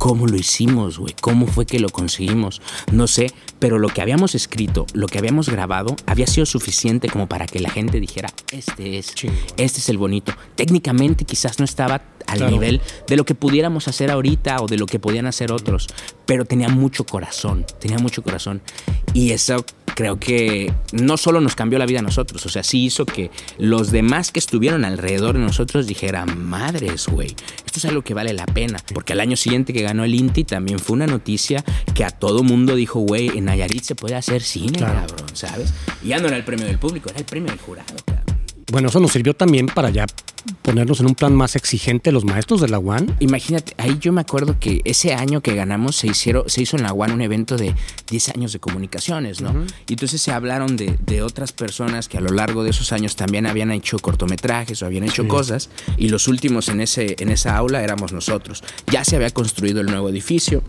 [0.00, 1.14] ¿cómo lo hicimos, güey?
[1.20, 2.62] ¿Cómo fue que lo conseguimos?
[2.90, 7.28] No sé, pero lo que habíamos escrito, lo que habíamos grabado, había sido suficiente como
[7.28, 9.12] para que la gente dijera, este es,
[9.58, 10.32] este es el bonito.
[10.56, 12.52] Técnicamente quizás no estaba al Claro.
[12.52, 15.88] nivel de lo que pudiéramos hacer ahorita o de lo que podían hacer otros,
[16.24, 18.62] pero tenía mucho corazón, tenía mucho corazón.
[19.12, 22.84] Y eso creo que no solo nos cambió la vida a nosotros, o sea, sí
[22.84, 27.34] hizo que los demás que estuvieron alrededor de nosotros dijeran, madres, güey,
[27.70, 28.78] esto es algo que vale la pena.
[28.92, 32.42] Porque al año siguiente que ganó el Inti también fue una noticia que a todo
[32.42, 35.06] mundo dijo, güey, en Nayarit se puede hacer cine, Claro.
[35.06, 35.72] cabrón, ¿sabes?
[36.02, 38.29] Y ya no era el premio del público, era el premio del jurado, cabrón.
[38.70, 40.06] Bueno, eso nos sirvió también para ya
[40.62, 43.16] ponernos en un plan más exigente los maestros de la UAN.
[43.20, 46.84] Imagínate, ahí yo me acuerdo que ese año que ganamos se, hicieron, se hizo en
[46.84, 47.74] la UAN un evento de
[48.08, 49.52] 10 años de comunicaciones, ¿no?
[49.86, 53.16] Y entonces se hablaron de, de otras personas que a lo largo de esos años
[53.16, 57.56] también habían hecho cortometrajes o habían hecho cosas, y los últimos en, ese, en esa
[57.56, 58.62] aula éramos nosotros.
[58.90, 60.62] Ya se había construido el nuevo edificio.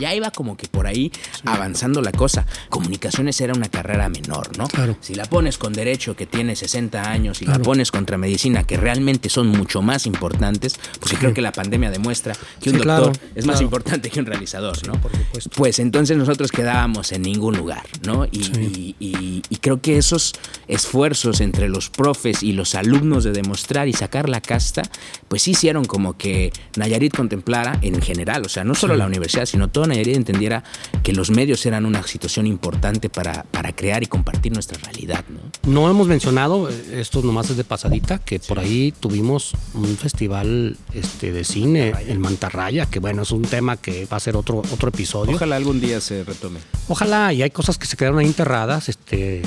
[0.00, 1.10] Ya iba como que por ahí
[1.44, 2.46] avanzando la cosa.
[2.70, 4.66] Comunicaciones era una carrera menor, ¿no?
[4.68, 4.96] Claro.
[5.00, 7.60] Si la pones con derecho que tiene 60 años y Claro.
[7.60, 11.90] la pones contra medicina que realmente son mucho más importantes, porque creo que la pandemia
[11.90, 14.94] demuestra que un Sí, doctor claro, es más importante que un realizador, ¿no?
[15.00, 15.50] por supuesto.
[15.56, 18.26] Pues entonces nosotros quedábamos en ningún lugar, ¿no?
[18.26, 18.94] Y, Sí.
[18.98, 20.34] y- y- y creo que esos
[20.68, 24.82] esfuerzos entre los profes y los alumnos de demostrar y sacar la casta,
[25.28, 29.68] pues hicieron como que Nayarit contemplara en general, o sea, no solo la universidad, sino
[29.68, 30.64] todo Nayarit entendiera
[31.02, 35.40] que los medios eran una situación importante para, para crear y compartir nuestra realidad, ¿no?
[35.70, 40.76] No hemos mencionado, eh, esto nomás es de pasadita, que por ahí tuvimos un festival
[40.94, 44.58] este, de cine, el Mantarraya, que bueno, es un tema que va a ser otro,
[44.72, 45.36] otro episodio.
[45.36, 46.60] Ojalá algún día se retome.
[46.88, 48.88] Ojalá, y hay cosas que se quedaron ahí enterradas.
[48.88, 49.42] Este,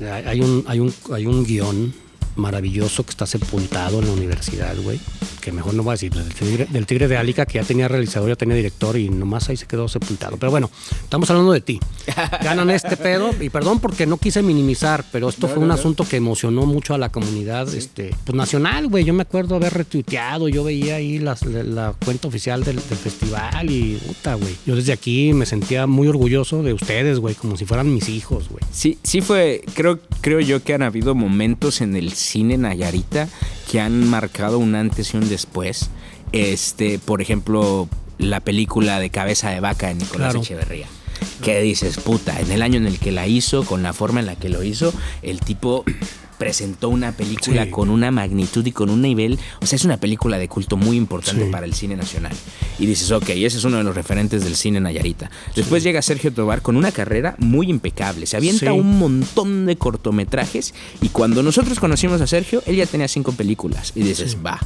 [0.00, 1.94] hay un, hay un, hay un guion
[2.36, 5.00] maravilloso que está sepultado en la universidad, güey,
[5.44, 7.86] que mejor no voy a decir, del tigre, del tigre de Álica, que ya tenía
[7.86, 10.38] realizador, ya tenía director y nomás ahí se quedó sepultado.
[10.38, 10.70] Pero bueno,
[11.02, 11.80] estamos hablando de ti.
[12.42, 16.16] Ganan este pedo, y perdón porque no quise minimizar, pero esto fue un asunto que
[16.16, 19.04] emocionó mucho a la comunidad este, pues, nacional, güey.
[19.04, 22.98] Yo me acuerdo haber retuiteado, yo veía ahí las- la, la cuenta oficial del, del
[22.98, 24.54] festival y puta, güey.
[24.66, 28.48] Yo desde aquí me sentía muy orgulloso de ustedes, güey, como si fueran mis hijos,
[28.48, 28.62] güey.
[28.72, 33.28] Sí, sí fue, creo, creo yo que han habido momentos en el cine Nayarita
[33.70, 35.33] que han marcado un antes y un después.
[36.32, 40.40] Este, por ejemplo, la película de Cabeza de Vaca de Nicolás Claro.
[40.40, 40.86] Echeverría.
[41.42, 44.26] Que dices, puta, en el año en el que la hizo, con la forma en
[44.26, 44.92] la que lo hizo,
[45.22, 45.84] el tipo
[46.38, 47.70] presentó una película Sí.
[47.70, 50.96] con una magnitud y con un nivel, o sea, es una película de culto muy
[50.96, 51.50] importante Sí.
[51.50, 52.32] para el cine nacional.
[52.78, 55.30] Y dices, ok, ese es uno de los referentes del cine Nayarita.
[55.54, 58.26] Después llega Sergio Tobar con una carrera muy impecable.
[58.26, 63.06] Se avienta un montón de cortometrajes y cuando nosotros conocimos a Sergio, él ya tenía
[63.06, 63.92] cinco películas.
[63.94, 64.58] Y dices, va,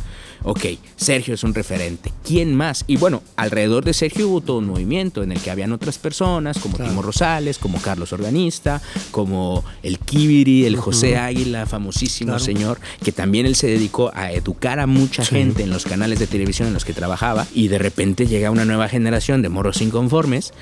[0.43, 0.65] ok,
[0.97, 2.13] Sergio es un referente.
[2.25, 2.85] ¿Quién más?
[2.87, 6.59] Y bueno, alrededor de Sergio hubo todo un movimiento en el que habían otras personas,
[6.59, 6.91] como Claro.
[6.91, 12.45] Timo Rosales, como Carlos Organista, como el Kibiri, el José Águila, famosísimo Claro.
[12.45, 15.35] señor, que también él se dedicó a educar a mucha Sí.
[15.35, 18.65] gente en los canales de televisión en los que trabajaba y de repente llega una
[18.65, 20.53] nueva generación de morros inconformes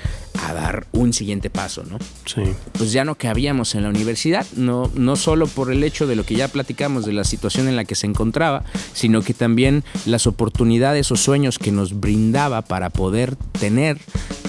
[0.45, 1.97] a dar un siguiente paso, ¿no?
[2.25, 2.41] Sí.
[2.77, 6.25] Pues ya no cabíamos en la universidad, no, no solo por el hecho de lo
[6.25, 8.63] que ya platicamos de la situación en la que se encontraba,
[8.93, 9.66] sino que también
[10.05, 13.97] las oportunidades o sueños que nos brindaba para poder tener,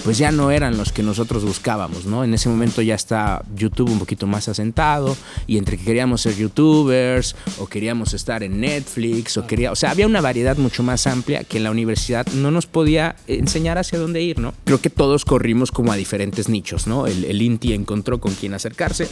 [0.03, 2.23] pues ya no eran los que nosotros buscábamos, ¿no?
[2.23, 5.15] En ese momento ya está YouTube un poquito más asentado
[5.47, 9.91] y entre que queríamos ser youtubers o queríamos estar en Netflix o quería, o sea,
[9.91, 13.99] había una variedad mucho más amplia que en la universidad no nos podía enseñar hacia
[13.99, 14.53] dónde ir, ¿no?
[14.65, 17.07] Creo que todos corrimos como a diferentes nichos, ¿no?
[17.07, 19.07] El, Inti encontró con quién acercarse.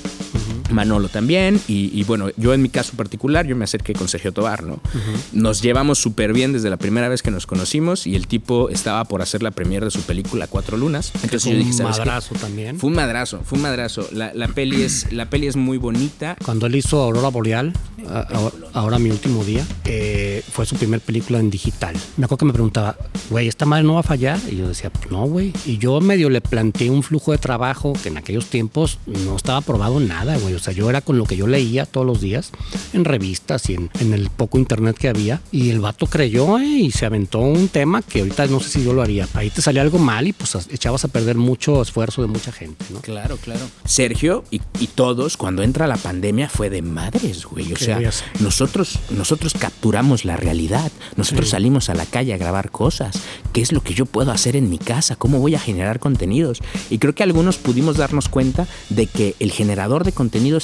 [0.71, 4.32] Manolo también, y, y bueno, yo en mi caso particular, yo me acerqué con Sergio
[4.32, 4.80] Tobar, ¿no?
[5.34, 9.03] Nos llevamos súper bien desde la primera vez que nos conocimos y el tipo estaba
[9.06, 11.12] por hacer la premiere de su película Cuatro Lunas.
[11.15, 12.06] Entonces Fue yo un dije, ¿sabes qué?
[12.06, 12.80] madrazo también.
[12.80, 14.08] Fue un madrazo, fue un madrazo.
[14.12, 16.36] La, la peli, es, la peli es muy bonita.
[16.43, 17.73] Cuando él hizo Aurora Boreal,
[18.73, 21.95] ahora mi último día, eh, fue su primer película en digital.
[22.17, 22.95] Me acuerdo que me preguntaba,
[23.30, 24.39] güey, ¿esta madre no va a fallar?
[24.49, 25.53] Y yo decía, pues no, güey.
[25.65, 29.62] Y yo medio le planteé un flujo de trabajo que en aquellos tiempos no estaba
[29.62, 30.53] probado nada, güey.
[30.57, 32.51] O sea, yo era con lo que yo leía todos los días
[32.93, 35.41] en revistas y en, en el poco internet que había.
[35.51, 38.83] Y el vato creyó, eh, y se aventó un tema que ahorita no sé si
[38.83, 39.27] yo lo haría.
[39.33, 42.85] Ahí te salía algo mal y pues echabas a perder mucho esfuerzo de mucha gente,
[42.89, 43.01] ¿no?
[43.01, 43.61] Claro, claro.
[43.85, 47.71] Sergio y, y todos, cuando entra la pandemia, fue de madres, güey.
[47.71, 47.99] O ¿Qué sea,
[48.39, 50.91] nosotros, nosotros capturamos la realidad.
[51.15, 53.19] Nosotros salimos a la calle a grabar cosas.
[53.53, 55.15] ¿Qué es lo que yo puedo hacer en mi casa?
[55.15, 56.59] ¿Cómo voy a generar contenidos?
[56.89, 60.11] Y creo que algunos pudimos darnos cuenta de que el generador de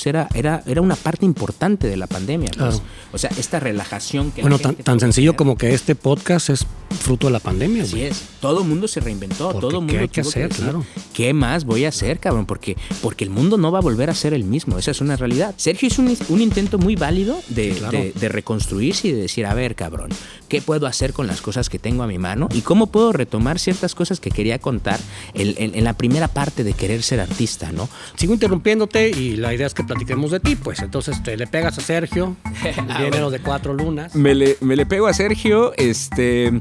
[0.05, 2.49] era, era, era una parte importante de la pandemia.
[2.57, 2.57] pues.
[2.75, 2.81] Claro.
[3.11, 5.95] O sea, esta relajación que la Bueno, tan, gente tan puede sencillo como que este
[5.95, 6.65] podcast es
[6.99, 8.21] fruto de la pandemia, Así es.
[8.39, 9.51] Todo el mundo se reinventó.
[9.51, 10.49] Porque todo el ¿qué mundo hay que hacer?
[10.49, 10.85] decir, Claro.
[11.13, 12.45] ¿Qué más voy a hacer, cabrón?
[12.45, 14.77] Porque, porque el mundo no va a volver a ser el mismo.
[14.79, 15.53] Esa es una realidad.
[15.57, 17.97] Sergio hizo un, un intento muy válido de, Sí, claro.
[17.99, 20.09] de- de reconstruirse y de decir, a ver, cabrón,
[20.47, 22.47] ¿qué puedo hacer con las cosas que tengo a mi mano?
[22.53, 24.99] ¿Y cómo puedo retomar ciertas cosas que quería contar
[25.33, 27.89] en, en- en la primera parte de querer ser artista, ¿no?
[28.15, 30.81] Sigo interrumpiéndote y la idea es que platiquemos de ti, pues.
[30.81, 32.35] Entonces te le pegas a Sergio,
[32.99, 34.15] viene lo de cuatro lunas.
[34.15, 36.51] Me le, me le pego a Sergio, este,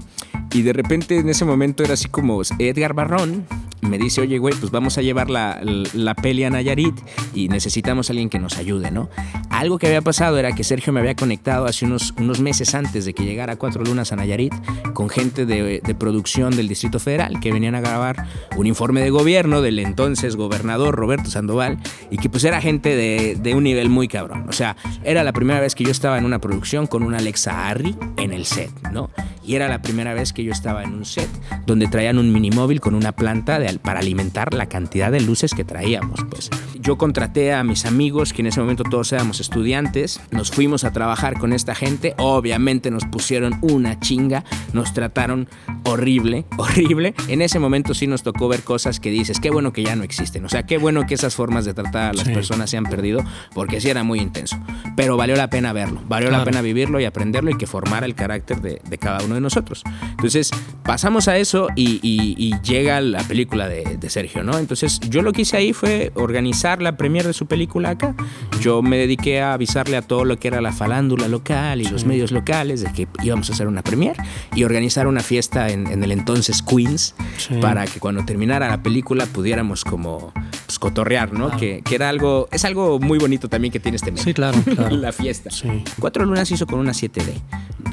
[0.51, 3.47] y de repente en ese momento era así como Edgar Barrón
[3.83, 5.61] me dice, oye, güey, pues vamos a llevar la,
[5.93, 6.95] la peli a Nayarit
[7.35, 9.11] y necesitamos alguien que nos ayude, ¿no?
[9.51, 13.05] Algo que había pasado era que Sergio me había conectado hace unos, unos meses antes
[13.05, 14.55] de que llegara Cuatro Lunas a Nayarit
[14.95, 19.11] con gente de, de producción del Distrito Federal que venían a grabar un informe de
[19.11, 21.79] gobierno del entonces gobernador Roberto Sandoval
[22.11, 24.47] y que pues era gente de, de un nivel muy cabrón.
[24.49, 27.69] O sea, era la primera vez que yo estaba en una producción con una Alexa
[27.69, 29.11] Harry en el set, ¿no?
[29.45, 31.29] Y era la primera vez que yo estaba en un set
[31.67, 35.65] donde traían un minimóvil con una planta de, para alimentar la cantidad de luces que
[35.65, 36.51] traíamos, pues.
[36.81, 40.93] Yo contraté a mis amigos, que en ese momento todos éramos estudiantes, nos fuimos a
[40.93, 45.49] trabajar con esta gente, obviamente nos pusieron una chinga, nos trataron
[45.85, 47.15] horrible, horrible.
[47.29, 50.03] En ese momento sí nos tocó ver cosas que dices, qué bueno que ya no
[50.05, 52.33] existen, o sea, qué bueno que esas formas de tratar a las Sí.
[52.33, 53.21] personas se han perdido,
[53.55, 54.59] porque sí era muy intenso.
[54.97, 58.15] Pero valió la pena verlo, valió la pena vivirlo y aprenderlo y que formara el
[58.15, 59.83] carácter de, de cada uno de nosotros.
[60.11, 60.51] Entonces,
[60.83, 64.59] pasamos a eso y, y- y llega la película de, de Sergio, ¿no?
[64.59, 68.15] Entonces, yo lo que hice ahí fue organizar la premiere de su película acá.
[68.61, 72.05] Yo me dediqué a avisarle a todo lo que era la falándula local y los
[72.05, 74.21] medios locales de que íbamos a hacer una premiere
[74.55, 77.55] y organizar una fiesta en, en el entonces Queens Sí.
[77.61, 80.33] para que cuando terminara la película pudiéramos como
[80.67, 81.51] pues, cotorrear, ¿no?
[81.57, 84.25] Que, que era algo, es algo muy bonito también que tiene este medio.
[84.25, 84.97] Sí, claro, claro.
[84.97, 85.51] la fiesta.
[85.51, 85.69] Sí.
[85.99, 87.33] Cuatro Lunas hizo con una 7D,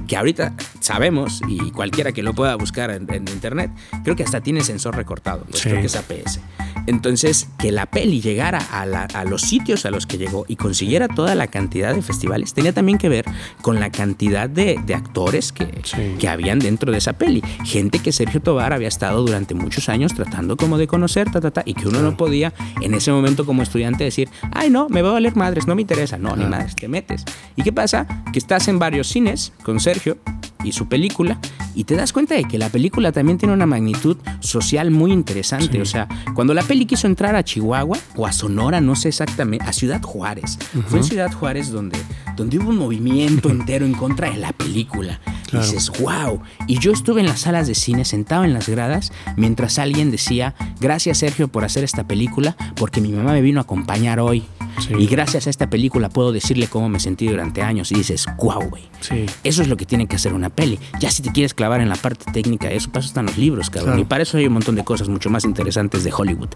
[0.07, 3.71] que ahorita sabemos, y cualquiera que lo pueda buscar en, en internet,
[4.03, 5.69] creo que hasta tiene sensor recortado, Sí.
[5.69, 6.39] creo que es APS.
[6.87, 10.55] Entonces, que la peli llegara a, la- a los sitios a los que llegó y
[10.55, 13.25] consiguiera toda la cantidad de festivales, tenía también que ver
[13.61, 16.15] con la cantidad de, de actores que, Sí.
[16.17, 17.41] que habían dentro de esa peli.
[17.63, 21.51] Gente que Sergio Tobar había estado durante muchos años tratando como de conocer, ta, ta,
[21.51, 25.01] ta, y que uno no podía en ese momento como estudiante decir, ay no, me
[25.01, 26.17] va a valer madres, no me interesa.
[26.17, 27.23] No, ni madres, te metes.
[27.55, 28.07] ¿Y qué pasa?
[28.33, 30.17] Que estás en varios cines con Sergio
[30.63, 31.39] y su película
[31.75, 35.81] y te das cuenta de que la película también tiene una magnitud social muy interesante.
[35.81, 39.65] O sea, cuando la peli quiso entrar a Chihuahua o a Sonora, no sé exactamente,
[39.65, 40.57] a Ciudad Juárez.
[40.87, 41.97] Fue en Ciudad Juárez donde,
[42.35, 45.21] donde hubo un movimiento entero en contra de la película.
[45.49, 45.65] Claro.
[45.65, 46.41] Y dices, wow.
[46.67, 50.55] Y yo estuve en las salas de cine sentado en las gradas mientras alguien decía,
[50.79, 54.43] gracias Sergio por hacer esta película, porque mi mamá me vino a acompañar hoy.
[54.85, 54.93] Sí.
[54.97, 57.91] Y gracias a esta película puedo decirle cómo me sentí durante años.
[57.91, 58.83] Y dices, wow, güey.
[59.01, 59.25] Sí.
[59.43, 60.79] Eso es lo que tiene que hacer una peli.
[60.99, 63.91] Ya si te quieres clavar en la parte técnica, eso eso están los libros, cabrón.
[63.91, 64.01] Claro.
[64.01, 66.49] Y para eso hay un montón de cosas mucho más interesantes de Hollywood.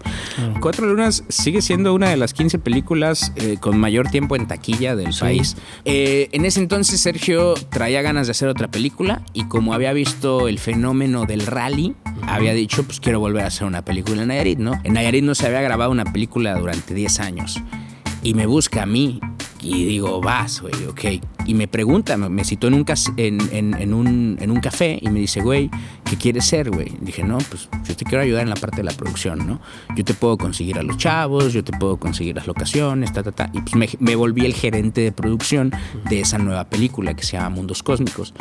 [0.60, 4.96] Cuatro Lunas sigue siendo una de las 15 películas eh, con mayor tiempo en taquilla
[4.96, 5.56] del país.
[5.84, 10.48] Eh, en ese entonces Sergio traía ganas de hacer otra película y como había visto
[10.48, 11.94] el fenómeno del rally,
[12.26, 14.80] había dicho, pues quiero volver a hacer una película en Nayarit, ¿no?
[14.84, 17.60] En Nayarit no se había grabado una película durante 10 años
[18.22, 19.20] y me busca a mí
[19.64, 21.22] y digo, vas, güey, ok.
[21.46, 22.84] Y me pregunta, me, citó en un,
[23.16, 25.70] en, en- en un, en un café y me dice, güey,
[26.08, 26.92] ¿qué quieres ser, güey?
[27.00, 29.60] Dije, no, pues yo te quiero ayudar en la parte de la producción, ¿no?
[29.96, 33.32] Yo te puedo conseguir a los chavos, yo te puedo conseguir las locaciones, ta, ta,
[33.32, 33.50] ta.
[33.52, 35.72] Y pues me, me volví el gerente de producción
[36.08, 38.32] de esa nueva película que se llama Mundos Cósmicos.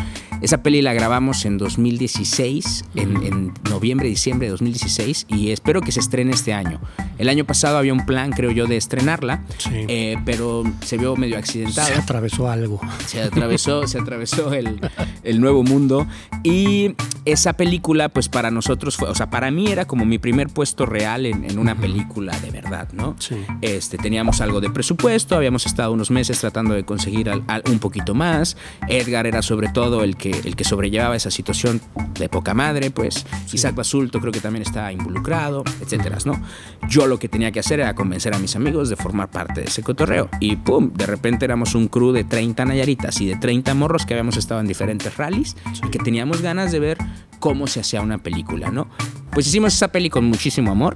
[0.41, 5.91] Esa peli la grabamos en 2016, en, en noviembre, diciembre de 2016, y espero que
[5.91, 6.79] se estrene este año.
[7.17, 9.69] El año pasado había un plan, creo yo, de estrenarla, Sí.
[9.87, 11.87] eh, pero se vio medio accidentado.
[11.87, 12.79] Se atravesó algo.
[13.05, 14.79] Se atravesó, se atravesó el,
[15.23, 16.07] el nuevo mundo.
[16.43, 16.95] Y
[17.25, 20.85] esa película, pues para nosotros fue, o sea, para mí era como mi primer puesto
[20.85, 23.15] real en, en una película de verdad, ¿no?
[23.19, 23.35] Sí.
[23.61, 27.79] Este, teníamos algo de presupuesto, habíamos estado unos meses tratando de conseguir al- al- un
[27.79, 28.57] poquito más.
[28.89, 31.79] Edgar era sobre todo el que, el que sobrellevaba esa situación
[32.19, 33.25] de poca madre, pues.
[33.53, 36.41] Isaac Basulto creo que también estaba involucrado, etcétera, ¿no?
[36.89, 39.67] Yo lo que tenía que hacer era convencer a mis amigos de formar parte de
[39.67, 40.29] ese cotorreo.
[40.39, 44.13] Y pum, de repente éramos un crew de 30 nayaritas y de 30 morros que
[44.13, 46.97] habíamos estado en diferentes rallies y que teníamos ganas de ver
[47.39, 48.87] cómo se hacía una película, ¿no?
[49.33, 50.95] Pues hicimos esa peli con muchísimo amor.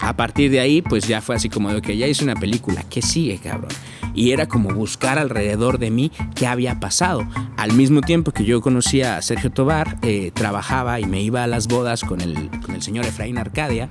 [0.00, 2.82] A partir de ahí, pues ya fue así como de que ya hice una película,
[2.90, 3.70] ¿qué sigue, cabrón?
[4.16, 7.26] Y era como buscar alrededor de mí qué había pasado.
[7.56, 11.46] Al mismo tiempo que yo conocía a Sergio Tobar, eh, trabajaba y me iba a
[11.46, 13.88] las bodas con el, con el señor Efraín Arcadia.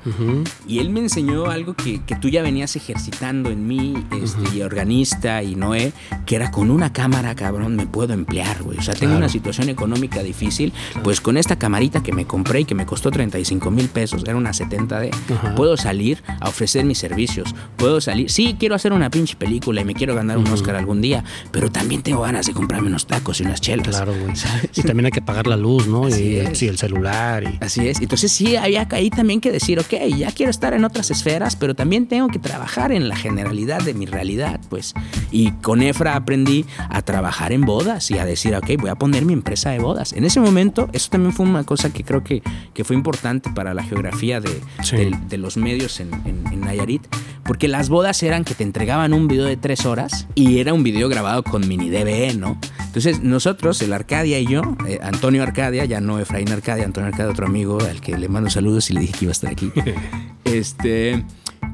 [0.67, 4.61] Y él me enseñó algo que, que tú ya venías ejercitando en mí, este, y
[4.61, 5.93] organista y Noé,
[6.25, 8.77] que era con una cámara, cabrón, me puedo emplear, güey.
[8.79, 12.65] O sea, tengo una situación económica difícil, pues con esta camarita que me compré y
[12.65, 15.55] que me costó 35 mil pesos, era una 70D, Ajá.
[15.55, 19.85] puedo salir a ofrecer mis servicios, puedo salir, sí, quiero hacer una pinche película y
[19.85, 23.39] me quiero ganar un Oscar algún día, pero también tengo ganas de comprarme unos tacos
[23.39, 23.87] y unas chelas.
[23.87, 24.33] Claro, güey.
[24.75, 26.05] Y también hay que pagar la luz, ¿no?
[26.05, 26.57] Así y es.
[26.57, 27.43] sí, el celular.
[27.43, 27.57] Y...
[27.63, 28.01] Así es.
[28.01, 31.75] Entonces sí, había ahí también que decir, ok, ya quiero estar en otras esferas, pero
[31.75, 34.93] también tengo que trabajar en la generalidad de mi realidad, pues.
[35.31, 39.25] Y con Efra aprendí a trabajar en bodas y a decir, ok, voy a poner
[39.25, 40.13] mi empresa de bodas.
[40.13, 42.41] En ese momento, eso también fue una cosa que creo que,
[42.73, 44.49] que fue importante para la geografía de,
[44.83, 44.95] Sí.
[44.97, 47.01] del- de los medios en, en- en Nayarit,
[47.43, 50.04] porque las bodas eran que te entregaban un video de tres horas
[50.35, 52.59] y era un video grabado con mini DVE, ¿no?
[52.79, 57.31] Entonces nosotros, el Arcadia y yo, eh, Antonio Arcadia, ya no Efraín Arcadia, Antonio Arcadia,
[57.31, 59.71] otro amigo al que le mando saludos y le dije que iba a estar aquí,
[60.45, 61.23] este...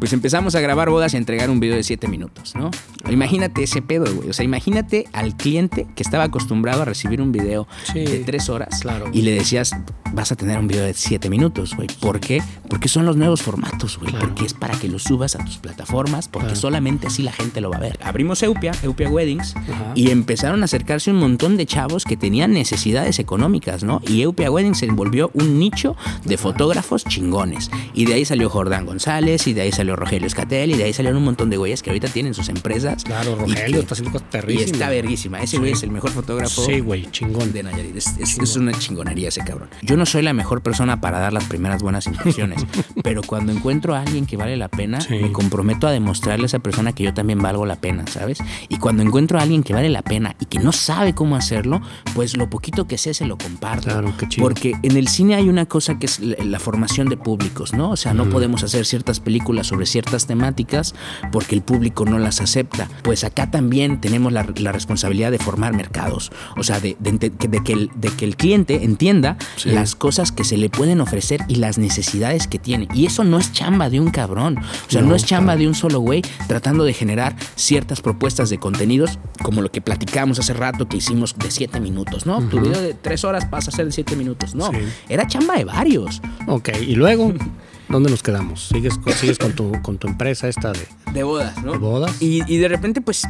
[0.02, 2.72] Pues empezamos a grabar bodas y a entregar un video de 7 minutos, ¿no?
[3.08, 4.30] Imagínate ese pedo, güey.
[4.30, 8.50] O sea, imagínate al cliente que estaba acostumbrado a recibir un video Sí, de 3
[8.50, 9.12] horas claro.
[9.14, 9.76] y le decías,
[10.12, 11.88] vas a tener un video de 7 minutos, güey.
[12.00, 12.42] ¿Por qué?
[12.68, 14.10] Porque son los nuevos formatos, güey.
[14.10, 14.26] Claro.
[14.30, 16.60] Porque es para que lo subas a tus plataformas, porque Claro.
[16.60, 18.00] solamente así la gente lo va a ver.
[18.02, 19.92] Abrimos Eupia, Eupia Weddings, Ajá.
[19.94, 24.02] y empezaron a acercarse un montón de chavos que tenían necesidades económicas, ¿no?
[24.08, 27.70] Y Eupia Weddings se envolvió un nicho de fotógrafos chingones.
[27.94, 30.94] Y de ahí salió Jordán González, y de ahí salió Rogelio Escatel, y de ahí
[30.94, 33.04] salieron un montón de güeyes que ahorita tienen sus empresas.
[33.04, 34.72] Claro, y Rogelio que- está haciendo cosas Y perrísimas.
[34.72, 35.40] está verguísima.
[35.42, 37.52] Ese güey es el mejor fotógrafo Sí, güey, chingón.
[37.54, 37.96] de Nayarit.
[37.98, 39.70] Es, es- es una chingonería ese cabrón.
[39.82, 42.66] Yo no soy la mejor persona para dar las primeras buenas impresiones,
[43.04, 45.16] pero cuando encuentro a alguien que vale la pena, Sí.
[45.16, 48.40] me comprometo a demostrarle a esa persona que yo también valgo la pena, ¿sabes?
[48.70, 51.82] Y cuando encuentro a alguien que vale la pena y que no sabe cómo hacerlo,
[52.16, 53.90] pues lo poquito que sé se lo comparto.
[53.90, 54.44] Claro, qué chido.
[54.44, 57.92] Porque en el cine hay una cosa que es la, la formación de públicos, ¿no?
[57.92, 60.94] O sea, no podemos hacer ciertas películas sobre sobre ciertas temáticas
[61.32, 62.88] porque el público no las acepta.
[63.04, 67.64] Pues acá también tenemos la, la responsabilidad de formar mercados, o sea, de, de, de,
[67.64, 69.70] que, el, de que el cliente entienda sí.
[69.70, 72.88] las cosas que se le pueden ofrecer y las necesidades que tiene.
[72.94, 75.68] Y eso no es chamba de un cabrón, o sea, no, no es chamba de
[75.68, 80.54] un solo güey tratando de generar ciertas propuestas de contenidos como lo que platicamos hace
[80.54, 82.38] rato que hicimos de 7 minutos, ¿no?
[82.38, 82.50] Uh -huh.
[82.50, 84.78] Tu video de 3 horas pasa a ser de 7 minutos, no, sí.
[85.10, 86.22] era chamba de varios.
[86.48, 87.34] Ok, y luego...
[87.92, 88.70] ¿Dónde nos quedamos?
[88.70, 90.88] ¿Sigues, sigues con, tu, con tu empresa esta de...
[91.12, 91.74] De bodas, ¿no?
[91.74, 92.22] De bodas.
[92.22, 93.28] Y, y de repente, pues,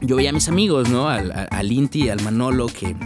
[0.00, 1.08] yo veía a mis amigos, ¿no?
[1.08, 2.96] Al, al Inti, al Manolo, que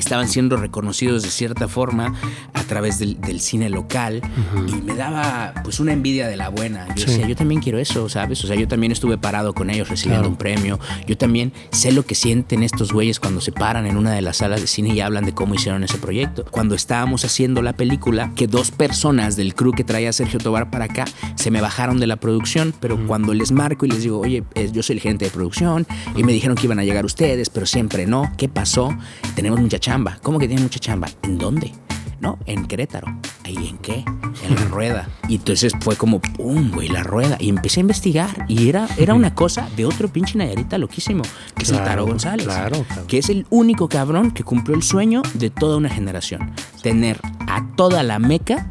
[0.00, 2.14] estaban siendo reconocidos de cierta forma
[2.54, 4.78] a través del, del cine local uh -huh.
[4.78, 6.88] y me daba pues una envidia de la buena.
[6.94, 7.12] Yo sí.
[7.12, 8.42] decía, yo también quiero eso, ¿sabes?
[8.44, 10.30] O sea, yo también estuve parado con ellos recibiendo claro.
[10.30, 10.80] un premio.
[11.06, 14.38] Yo también sé lo que sienten estos güeyes cuando se paran en una de las
[14.38, 16.44] salas de cine y hablan de cómo hicieron ese proyecto.
[16.50, 20.86] Cuando estábamos haciendo la película, que dos personas del crew que traía Sergio Tobar para
[20.86, 21.04] acá
[21.36, 23.06] se me bajaron de la producción, pero uh -huh.
[23.06, 26.32] cuando les marco y les digo, oye, yo soy el gerente de producción y me
[26.32, 28.32] dijeron que iban a llegar ustedes, pero siempre no.
[28.36, 28.96] ¿Qué pasó?
[29.34, 30.18] Tenemos mucha chamba.
[30.22, 31.08] ¿Cómo que tiene mucha chamba?
[31.24, 31.72] ¿En dónde?
[32.20, 33.08] No, en Querétaro.
[33.44, 34.04] ¿Ahí en qué?
[34.46, 35.08] En la rueda.
[35.26, 36.70] Y entonces fue como, ¡pum!
[36.70, 37.36] güey, la rueda.
[37.40, 38.44] Y empecé a investigar.
[38.46, 42.06] Y era, era una cosa de otro pinche Nayarita loquísimo, que claro, es el Taro
[42.06, 42.46] González.
[42.46, 43.06] Claro, claro.
[43.08, 46.52] Que es el único cabrón que cumplió el sueño de toda una generación.
[46.84, 47.18] Tener
[47.48, 48.70] a toda la meca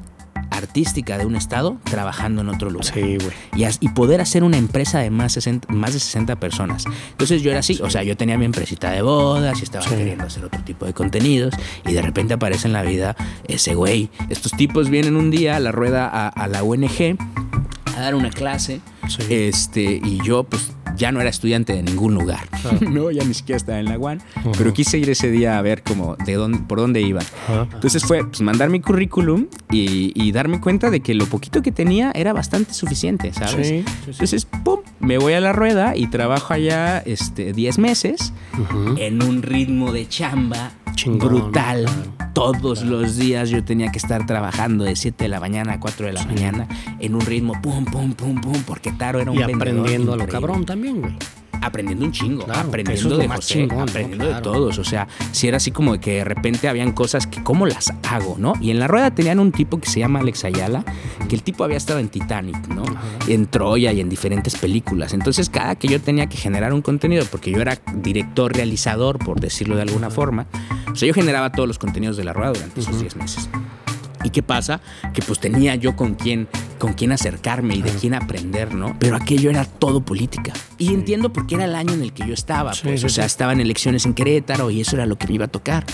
[0.51, 2.93] artística de un estado trabajando en otro lugar.
[2.93, 3.31] Sí, güey.
[3.55, 6.85] Y, y, poder hacer una empresa de más, 60, más de 60 personas.
[7.11, 7.81] Entonces yo era así, sí.
[7.83, 9.95] o sea, yo tenía mi empresita de bodas y estaba sí.
[9.95, 11.53] queriendo hacer otro tipo de contenidos
[11.85, 13.15] y de repente aparece en la vida
[13.47, 14.09] ese güey.
[14.29, 17.17] Estos tipos vienen un día a la rueda a, a la UNG
[17.95, 18.81] a dar una clase
[19.29, 22.47] este, y yo pues ya no era estudiante de ningún lugar.
[22.89, 24.17] No, ya ni siquiera estaba en la UAN.
[24.17, 24.57] Uh -huh.
[24.57, 27.21] Pero quise ir ese día a ver como de dónde, por dónde iba.
[27.21, 27.73] Uh -huh.
[27.73, 31.71] Entonces fue pues, mandar mi currículum y, y, darme cuenta de que lo poquito que
[31.71, 33.67] tenía era bastante suficiente, ¿sabes?
[33.67, 38.33] Sí, sí, Entonces, pum, me voy a la rueda y trabajo allá este, 10 meses
[38.53, 38.99] uh -huh.
[38.99, 41.85] en un ritmo de chamba Chingón, brutal.
[42.33, 46.07] Todos los días yo tenía que estar trabajando de 7 de la mañana a 4
[46.07, 46.27] de la sí.
[46.27, 46.67] mañana
[46.99, 50.27] en un ritmo pum, pum, pum, pum, porque Taro era un Y aprendiendo a lo
[50.27, 51.15] cabrón también, güey
[51.61, 54.31] aprendiendo un chingo, claro, aprendiendo de José, chingón, aprendiendo ¿no?
[54.31, 54.51] claro.
[54.51, 54.77] de todos.
[54.77, 58.35] O sea, si era así como que de repente habían cosas que, ¿cómo las hago,
[58.37, 58.53] no?
[58.61, 60.83] Y en la rueda tenían un tipo que se llama Alex Ayala,
[61.27, 62.83] que el tipo había estado en Titanic, ¿no?
[63.27, 65.13] En Troya y en diferentes películas.
[65.13, 69.39] Entonces, cada que yo tenía que generar un contenido, porque yo era director, realizador, por
[69.39, 70.47] decirlo de alguna forma,
[70.91, 73.49] o sea, yo generaba todos los contenidos de la rueda durante esos 10 meses.
[74.23, 74.81] ¿Y qué pasa?
[75.13, 76.47] Que pues tenía yo con quién,
[76.77, 78.95] con quién acercarme y de quién aprender, ¿no?
[78.99, 80.53] Pero aquello era todo política.
[80.77, 83.05] Y entiendo por qué era el año en el que yo estaba, pues, sí, sí,
[83.05, 83.27] o sea, sí.
[83.27, 85.85] estaban elecciones en Querétaro y eso era lo que me iba a tocar.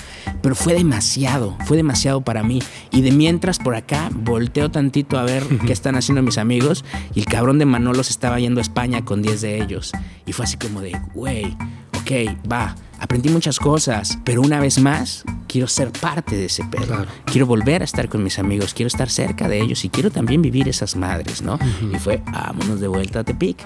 [0.41, 2.61] Pero fue demasiado, fue demasiado para mí.
[2.91, 7.19] Y de mientras por acá volteo tantito a ver qué están haciendo mis amigos y
[7.19, 9.91] el cabrón de Manolo se estaba yendo a España con 10 de ellos.
[10.26, 11.55] Y fue así como de, güey,
[12.06, 16.86] ok, va, aprendí muchas cosas, pero una vez más quiero ser parte de ese pedo.
[16.86, 17.06] Claro.
[17.26, 20.41] Quiero volver a estar con mis amigos, quiero estar cerca de ellos y quiero también
[20.41, 21.56] vivir esas madres, ¿no?
[21.56, 21.95] Uh -huh.
[21.95, 23.58] Y fue, vámonos de vuelta a Tepic.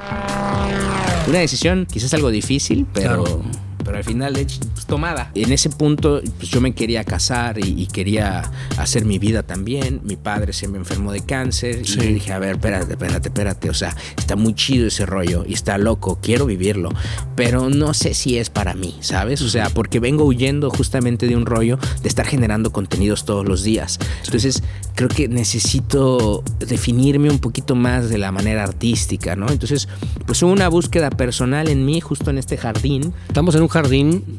[1.28, 3.24] Una decisión quizás algo difícil, pero...
[3.24, 5.32] Claro pero al final pues, tomada.
[5.34, 8.44] En ese punto pues, yo me quería casar y, y, quería
[8.78, 10.02] hacer mi vida también.
[10.04, 12.00] Mi padre se me enfermó de cáncer sí.
[12.00, 13.68] y dije, a ver, espérate, espérate, espérate.
[13.68, 16.92] O sea, está muy chido ese rollo y está loco, quiero vivirlo,
[17.36, 19.42] pero no sé si es para mí, ¿sabes?
[19.42, 23.64] O sea, porque vengo huyendo justamente de un rollo de estar generando contenidos todos los
[23.64, 23.98] días.
[24.24, 24.62] Entonces,
[24.94, 29.50] creo que necesito definirme un poquito más de la manera artística, ¿no?
[29.50, 29.88] Entonces,
[30.28, 33.14] pues hubo una búsqueda personal en mí justo en este jardín.
[33.28, 33.79] Estamos en un jardín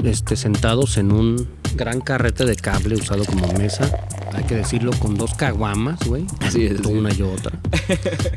[0.05, 3.91] este, sentados en un gran carrete de cable usado como mesa.
[4.33, 6.25] Hay que decirlo, con dos caguamas, güey.
[6.41, 6.81] Así es.
[6.81, 7.59] Una y otra.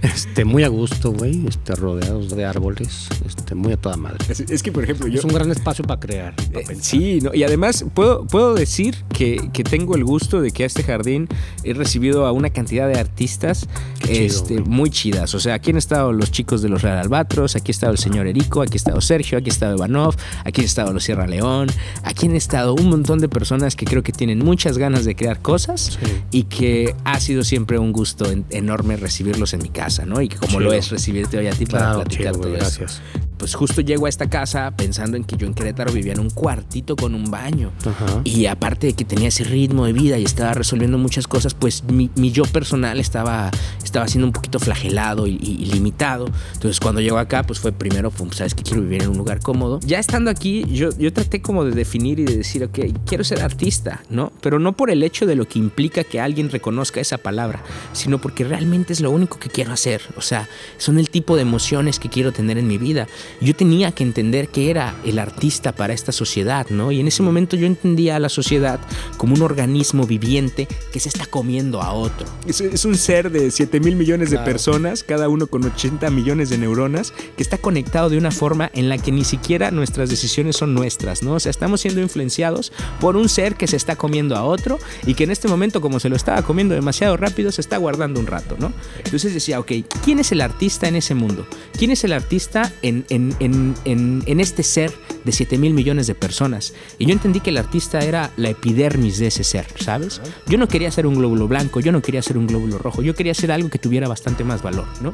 [0.01, 1.45] este, muy a gusto, güey.
[1.47, 3.07] Este, rodeados de árboles.
[3.25, 4.17] Este, muy a toda madre.
[4.27, 5.19] Es, es que, por ejemplo, yo.
[5.19, 6.35] Es un gran espacio para crear.
[6.35, 10.51] Para eh, sí, no, y además puedo, puedo decir que, que, tengo el gusto de
[10.51, 11.27] que a este jardín
[11.63, 13.67] he recibido a una cantidad de artistas
[13.99, 15.33] chido, este, muy chidas.
[15.35, 17.97] O sea, aquí han estado los chicos de los Real Albatros, aquí ha estado el
[17.97, 21.27] señor Erico, aquí ha estado Sergio, aquí ha estado Ivanov, aquí ha estado los Sierra
[21.27, 21.67] León,
[22.03, 25.41] aquí han estado un montón de personas que creo que tienen muchas ganas de crear
[25.41, 26.07] cosas sí.
[26.31, 30.21] y que ha sido siempre un gusto en, enorme recibirlos en mi casa, ¿no?
[30.21, 30.61] Y que como chido.
[30.61, 32.93] lo es recibirte hoy a ti para platicar chido, todo gracias.
[32.93, 36.21] eso pues justo llego a esta casa pensando en que yo en Querétaro vivía en
[36.21, 37.73] un cuartito con un baño.
[37.85, 38.21] Ajá.
[38.23, 41.83] Y aparte de que tenía ese ritmo de vida y estaba resolviendo muchas cosas, pues
[41.83, 43.51] mi, mi yo personal estaba,
[43.83, 46.29] estaba siendo un poquito flagelado y, y- y limitado.
[46.53, 49.41] Entonces cuando llego acá, pues fue primero, pues, sabes que quiero vivir en un lugar
[49.41, 49.81] cómodo.
[49.85, 53.41] Ya estando aquí, yo, yo traté como de definir y de decir, ok, quiero ser
[53.41, 54.31] artista, ¿no?
[54.39, 58.21] Pero no por el hecho de lo que implica que alguien reconozca esa palabra, sino
[58.21, 60.01] porque realmente es lo único que quiero hacer.
[60.15, 63.07] O sea, son el tipo de emociones que quiero tener en mi vida.
[63.41, 66.91] Yo tenía que entender que era el artista para esta sociedad, ¿no?
[66.91, 68.79] Y en ese momento yo entendía a la sociedad
[69.17, 72.25] como un organismo viviente que se está comiendo a otro.
[72.47, 74.51] Es, es un ser de 7 mil millones de Claro.
[74.51, 78.89] personas, cada uno con 80 millones de neuronas, que está conectado de una forma en
[78.89, 81.33] la que ni siquiera nuestras decisiones son nuestras, ¿no?
[81.33, 85.13] O sea, estamos siendo influenciados por un ser que se está comiendo a otro y
[85.13, 88.27] que en este momento, como se lo estaba comiendo demasiado rápido, se está guardando un
[88.27, 88.73] rato, ¿no?
[89.03, 89.71] Entonces decía, ok,
[90.03, 91.45] ¿quién es el artista en ese mundo?
[91.77, 94.91] ¿Quién es el artista en, en- en- en- en este ser
[95.23, 96.73] de 7 mil millones de personas?
[96.99, 100.21] Y yo entendí que el artista era la epidermis de ese ser, ¿sabes?
[100.47, 103.15] Yo no quería ser un glóbulo blanco, yo no quería ser un glóbulo rojo, yo
[103.15, 105.13] quería ser algo que tuviera bastante más valor, ¿no?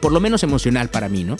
[0.00, 1.36] Por lo menos emocional para mí, ¿no?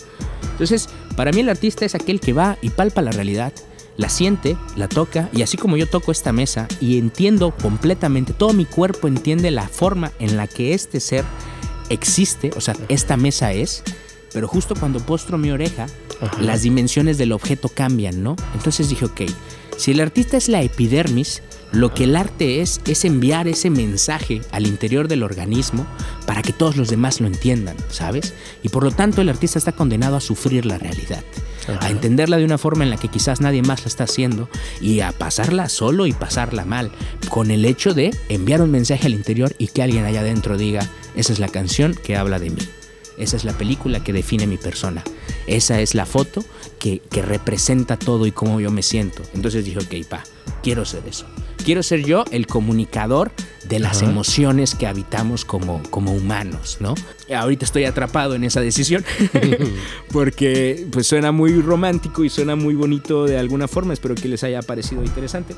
[0.52, 3.52] Entonces, para mí el artista es aquel que va y palpa la realidad,
[3.96, 8.52] la siente, la toca, y así como yo toco esta mesa y entiendo completamente, todo
[8.52, 11.24] mi cuerpo entiende la forma en la que este ser
[11.88, 13.82] existe, o sea, esta mesa es,
[14.32, 15.86] pero justo cuando postro mi oreja,
[16.20, 16.40] Ajá.
[16.42, 18.36] las dimensiones del objeto cambian, ¿no?
[18.54, 19.22] Entonces dije, ok,
[19.76, 24.42] si el artista es la epidermis, lo que el arte es es enviar ese mensaje
[24.50, 25.86] al interior del organismo
[26.26, 28.34] para que todos los demás lo entiendan, ¿sabes?
[28.62, 31.22] Y por lo tanto el artista está condenado a sufrir la realidad,
[31.80, 34.48] a entenderla de una forma en la que quizás nadie más la está haciendo
[34.80, 36.90] y a pasarla solo y pasarla mal,
[37.28, 40.88] con el hecho de enviar un mensaje al interior y que alguien allá adentro diga,
[41.14, 42.62] esa es la canción que habla de mí.
[43.20, 45.04] Esa es la película que define mi persona.
[45.46, 46.44] Esa es la foto
[46.78, 49.22] que, que representa todo y cómo yo me siento.
[49.34, 50.22] Entonces dije, ok, pa,
[50.62, 51.26] quiero ser eso.
[51.64, 53.32] Quiero ser yo el comunicador
[53.68, 56.94] de las emociones que habitamos como, como humanos, ¿no?
[57.34, 59.04] Ahorita estoy atrapado en esa decisión
[60.12, 63.92] porque pues suena muy romántico y suena muy bonito de alguna forma.
[63.92, 65.54] Espero que les haya parecido interesante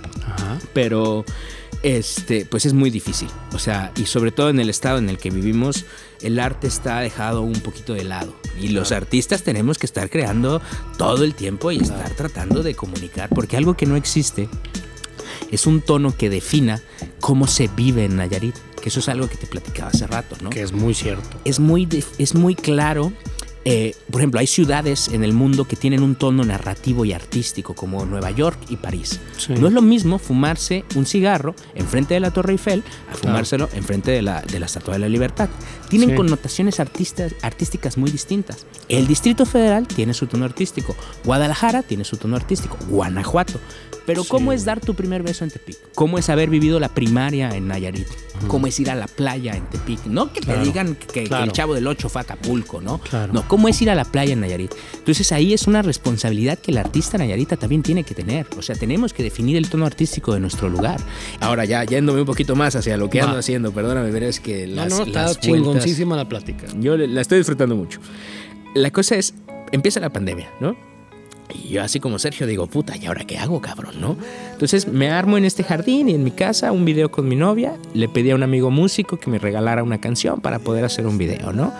[0.73, 1.25] pero
[1.83, 5.19] este pues es muy difícil o sea y sobre todo en el estado en el
[5.19, 5.85] que vivimos
[6.23, 10.61] el arte está dejado un poquito de lado y los artistas tenemos que estar creando
[10.99, 14.49] todo el tiempo y estar tratando de comunicar porque algo que no existe
[15.51, 16.81] es un tono que defina
[17.21, 20.51] cómo se vive en Nayarit que eso es algo que te platicaba hace rato no
[20.51, 21.39] Que es muy cierto.
[21.45, 23.13] es muy, es muy claro.
[23.65, 27.75] Eh, por ejemplo, hay ciudades en el mundo que tienen un tono narrativo y artístico,
[27.75, 29.21] como Nueva York y París.
[29.37, 29.55] Sí.
[29.55, 34.11] No es lo mismo fumarse un cigarro enfrente de la Torre Eiffel a fumárselo enfrente
[34.11, 35.49] de la, de la Estatua de la Libertad.
[35.89, 36.15] Tienen Sí.
[36.17, 38.67] connotaciones artistas, artísticas muy distintas.
[38.89, 43.61] El Distrito Federal tiene su tono artístico, Guadalajara tiene su tono artístico, Guanajuato.
[44.05, 45.77] Pero Sí, ¿cómo es dar tu primer beso en Tepic?
[45.95, 48.09] ¿Cómo es haber vivido la primaria en Nayarit?
[48.49, 50.07] ¿Cómo es ir a la playa en Tepic?
[50.07, 52.99] No que te Claro, digan que, el chavo del 8 fue a Acapulco, ¿no?
[52.99, 53.33] Claro.
[53.33, 54.73] No, ¿cómo es ir a la playa en Nayarit?
[54.97, 58.47] Entonces ahí es una responsabilidad que el artista Nayarita también tiene que tener.
[58.57, 60.99] O sea, tenemos que definir el tono artístico de nuestro lugar.
[61.39, 63.27] Ahora ya, yéndome un poquito más hacia lo que Va.
[63.27, 66.67] ando haciendo, perdóname, pero es que No, las, no, está las vueltas- chingoncísima la plática.
[66.81, 68.01] yo la estoy disfrutando mucho.
[68.75, 69.35] La cosa es,
[69.71, 70.75] empieza la pandemia, ¿no?
[71.55, 74.17] Y yo así como Sergio digo, puta, ¿y ahora qué hago, cabrón, no?
[74.53, 77.75] Entonces me armo en este jardín y en mi casa un video con mi novia.
[77.93, 81.19] Le pedí a un amigo músico que me regalara una canción para poder hacer un
[81.19, 81.75] video, ¿no?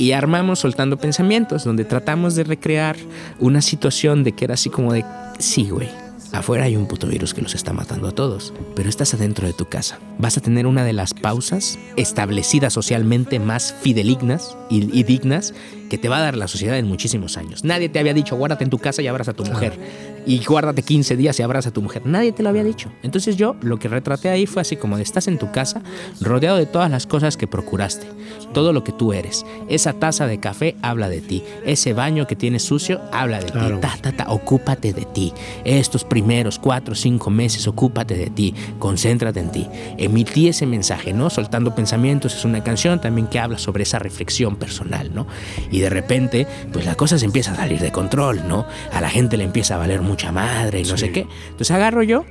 [0.00, 2.96] Y armamos Soltando Pensamientos, donde tratamos de recrear
[3.38, 5.04] una situación de que era así como de,
[5.38, 5.90] sí, güey,
[6.32, 9.52] afuera hay un puto virus que los está matando a todos, pero estás adentro de
[9.52, 9.98] tu casa.
[10.16, 15.52] Vas a tener una de las pausas establecidas socialmente más fidelignas y, y dignas
[15.90, 17.62] que te va a dar la sociedad en muchísimos años.
[17.62, 19.78] Nadie te había dicho, guárdate en tu casa y abraza a tu mujer.
[20.26, 22.02] Y guárdate 15 días y abraza a tu mujer.
[22.04, 22.90] Nadie te lo había dicho.
[23.02, 25.82] Entonces yo lo que retraté ahí fue así como de estás en tu casa,
[26.20, 28.06] rodeado de todas las cosas que procuraste.
[28.52, 29.44] Todo lo que tú eres.
[29.68, 31.42] Esa taza de café habla de ti.
[31.64, 33.76] Ese baño que tienes sucio habla de Claro.
[33.76, 33.80] ti.
[33.82, 35.32] Ta, ta, ta, ocúpate de ti.
[35.64, 38.54] Estos primeros cuatro o cinco meses, ocúpate de ti.
[38.78, 39.66] Concéntrate en ti.
[39.98, 41.30] Emití ese mensaje, ¿no?
[41.30, 45.26] Soltando pensamientos es una canción también que habla sobre esa reflexión personal, ¿no?
[45.70, 48.66] Y de repente, pues la cosa se empieza a salir de control, ¿no?
[48.92, 51.06] A la gente le empieza a valer mucha madre y no Sí.
[51.06, 51.26] sé qué.
[51.46, 52.24] Entonces agarro yo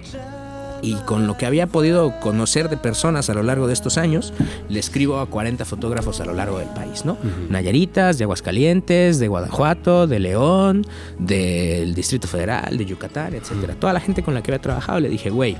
[0.81, 4.31] y con lo que había podido conocer de personas a lo largo de estos años,
[4.69, 7.17] le escribo a 40 fotógrafos a lo largo del país, ¿no?
[7.49, 10.85] Nayaritas, de Aguascalientes, de Guanajuato, de León,
[11.17, 13.75] del Distrito Federal, de Yucatán, etcétera.
[13.75, 15.57] Toda la gente con la que había trabajado le dije, güey,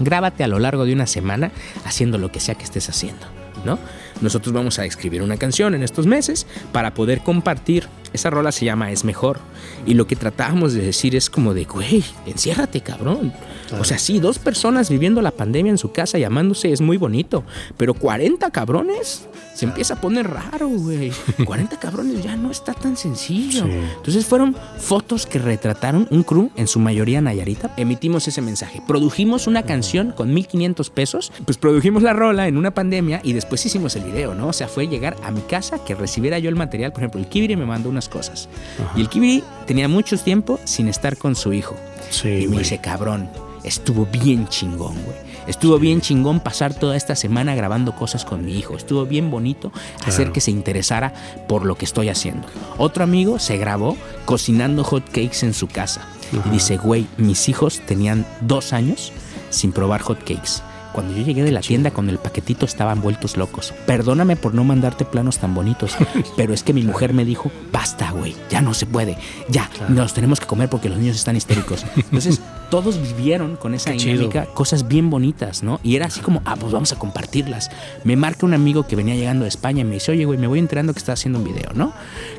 [0.00, 1.50] grábate a lo largo de una semana
[1.84, 3.26] haciendo lo que sea que estés haciendo,
[3.64, 3.78] ¿no?
[4.22, 8.64] Nosotros vamos a escribir una canción en estos meses para poder compartir esa rola se
[8.64, 9.40] llama Es Mejor.
[9.84, 13.32] Y lo que tratábamos de decir es como de, güey, enciérrate, cabrón.
[13.78, 17.44] O sea, sí, dos personas viviendo la pandemia en su casa llamándose es muy bonito,
[17.76, 21.12] pero 40 cabrones se empieza a poner raro, güey.
[21.44, 23.64] 40 cabrones ya no está tan sencillo.
[23.64, 27.72] Entonces fueron fotos que retrataron un crew, en su mayoría Nayarita.
[27.76, 28.82] Emitimos ese mensaje.
[28.86, 31.32] Produjimos una canción con 1500 pesos.
[31.44, 34.48] Pues produjimos la rola en una pandemia y después hicimos el video, ¿no?
[34.48, 36.92] O sea, fue llegar a mi casa que recibiera yo el material.
[36.92, 38.48] Por ejemplo, el Kibiri me mandó unas cosas.
[38.96, 41.76] Y el Kibiri tenía mucho tiempo sin estar con su hijo.
[42.24, 43.28] y me dice, cabrón,
[43.64, 45.34] estuvo bien chingón, güey.
[45.46, 48.76] Estuvo bien chingón pasar toda esta semana grabando cosas con mi hijo.
[48.76, 49.72] Estuvo bien bonito
[50.06, 51.12] hacer que se interesara
[51.48, 52.46] por lo que estoy haciendo.
[52.78, 56.06] Otro amigo se grabó cocinando hot cakes en su casa.
[56.32, 59.12] Y dice, güey, mis hijos tenían dos años
[59.50, 60.62] sin probar hot cakes.
[60.94, 63.74] Cuando yo llegué de la tienda con el paquetito estaban vueltos locos.
[63.84, 65.96] Perdóname por no mandarte planos tan bonitos,
[66.36, 69.18] pero es que mi mujer me dijo, basta, güey, ya no se puede,
[69.48, 71.84] ya, nos tenemos que comer porque los niños están histéricos.
[71.96, 72.40] Entonces,
[72.70, 75.80] todos vivieron con esa dinámica cosas bien bonitas, ¿no?
[75.82, 77.72] Y era así como, ah, pues vamos a compartirlas.
[78.04, 80.46] Me marca un amigo que venía llegando de España y me dice, oye, güey, me
[80.46, 81.92] voy enterando que estás haciendo un video, ¿no?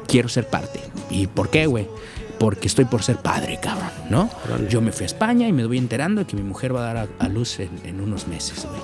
[0.07, 0.79] Quiero ser parte.
[1.09, 1.87] ¿Y por qué, güey?
[2.45, 4.29] Porque estoy por ser padre, cabrón, ¿no?
[4.69, 6.93] Yo me fui a España y me voy enterando de que mi mujer va a
[6.93, 8.81] dar a, luz en, en, unos meses, güey.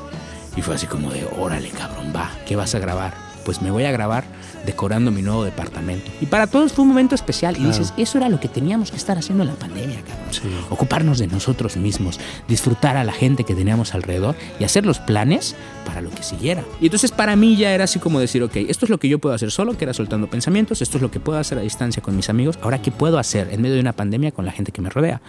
[0.56, 3.14] Y fue así como de, órale, cabrón, va, ¿qué vas a grabar?
[3.46, 4.24] Pues me voy a grabar
[4.66, 6.12] decorando mi nuevo departamento.
[6.22, 7.58] Y para todos fue un momento especial.
[7.58, 10.66] Y dices, eso era lo que teníamos que estar haciendo en la pandemia, cabrón.
[10.70, 15.56] Ocuparnos de nosotros mismos, disfrutar a la gente que teníamos alrededor y hacer los planes
[15.86, 16.64] para lo que siguiera.
[16.80, 19.20] Y entonces para mí ya era así como decir, ok, esto es lo que yo
[19.20, 22.02] puedo hacer solo, que era soltando pensamientos, esto es lo que puedo hacer a distancia
[22.02, 24.72] con mis amigos, ahora qué puedo hacer en medio de una pandemia con la gente
[24.72, 25.22] que me rodea.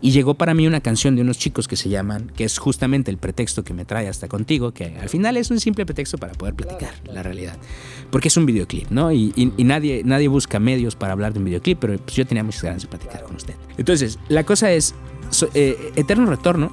[0.00, 3.10] Y llegó para mí una canción de unos chicos que se llaman, que es justamente
[3.10, 6.32] el pretexto que me trae hasta contigo, que al final es un simple pretexto para
[6.32, 7.56] poder platicar la realidad.
[8.10, 9.12] Porque es un videoclip, ¿no?
[9.12, 12.62] Y, nadie, nadie busca medios para hablar de un videoclip, pero pues yo tenía muchas
[12.62, 13.54] ganas de platicar con usted.
[13.76, 14.94] Entonces, la cosa es,
[15.54, 16.70] eh, Eterno Retorno,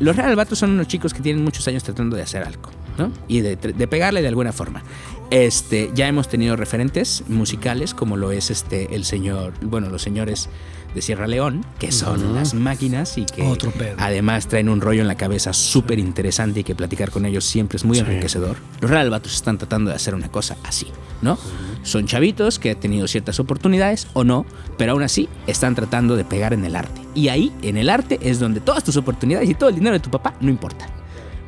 [0.00, 3.10] los Real Albatros son unos chicos que tienen muchos años tratando de hacer algo, ¿no?
[3.26, 4.82] Y de, de pegarle de alguna forma.
[5.30, 10.48] Este, ya hemos tenido referentes musicales como lo es este el señor, bueno, los señores
[10.94, 13.56] de Sierra León, que son las máquinas y que
[13.98, 17.76] además traen un rollo en la cabeza súper interesante y que platicar con ellos siempre
[17.76, 18.56] es muy enriquecedor.
[18.80, 20.86] Los Real Albatros están tratando de hacer una cosa así,
[21.22, 21.38] ¿no?
[21.82, 24.44] Son chavitos que han tenido ciertas oportunidades o no,
[24.76, 27.00] pero aún así están tratando de pegar en el arte.
[27.14, 30.00] Y ahí, en el arte, es donde todas tus oportunidades y todo el dinero de
[30.00, 30.88] tu papá no importan.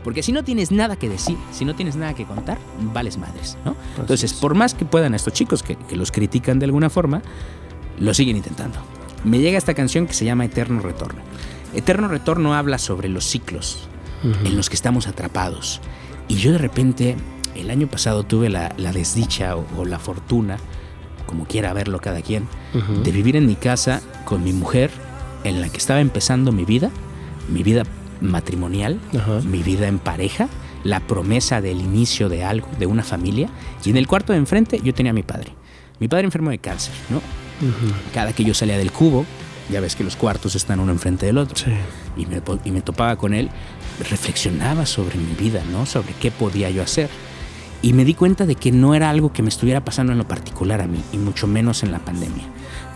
[0.05, 2.59] Porque si no tienes nada que decir, si no tienes nada que contar,
[2.95, 3.76] vales madres, ¿no?
[3.99, 7.22] Entonces, por más que puedan estos chicos que, los critican de alguna forma,
[7.99, 8.78] lo siguen intentando.
[9.25, 11.21] Me llega esta canción que se llama Eterno Retorno.
[11.75, 13.89] Eterno Retorno habla sobre los ciclos
[14.23, 15.81] en los que estamos atrapados.
[16.29, 17.16] Y yo de repente,
[17.55, 20.59] el año pasado tuve la, desdicha o, la fortuna,
[21.27, 22.47] como quiera verlo cada quien,
[23.03, 24.91] de vivir en mi casa con mi mujer
[25.45, 26.91] en la que estaba empezando mi vida,
[27.49, 27.85] mi vida
[28.21, 28.99] matrimonial,
[29.45, 30.49] mi vida en pareja,
[30.85, 33.49] la promesa del inicio de algo, de una familia.
[33.85, 35.53] Y en el cuarto de enfrente yo tenía a mi padre.
[35.99, 37.21] Mi padre enfermo de cáncer, ¿no?
[38.13, 39.25] Cada que yo salía del cubo,
[39.71, 41.67] ya ves que los cuartos están uno enfrente del otro,
[42.17, 43.51] y, me, y me topaba con él,
[44.09, 45.87] reflexionaba sobre mi vida, ¿no?
[45.87, 47.09] Sobre qué podía yo hacer.
[47.83, 50.29] Y me di cuenta de que no era algo que me estuviera pasando en lo
[50.29, 52.45] particular a mí, y mucho menos en la pandemia.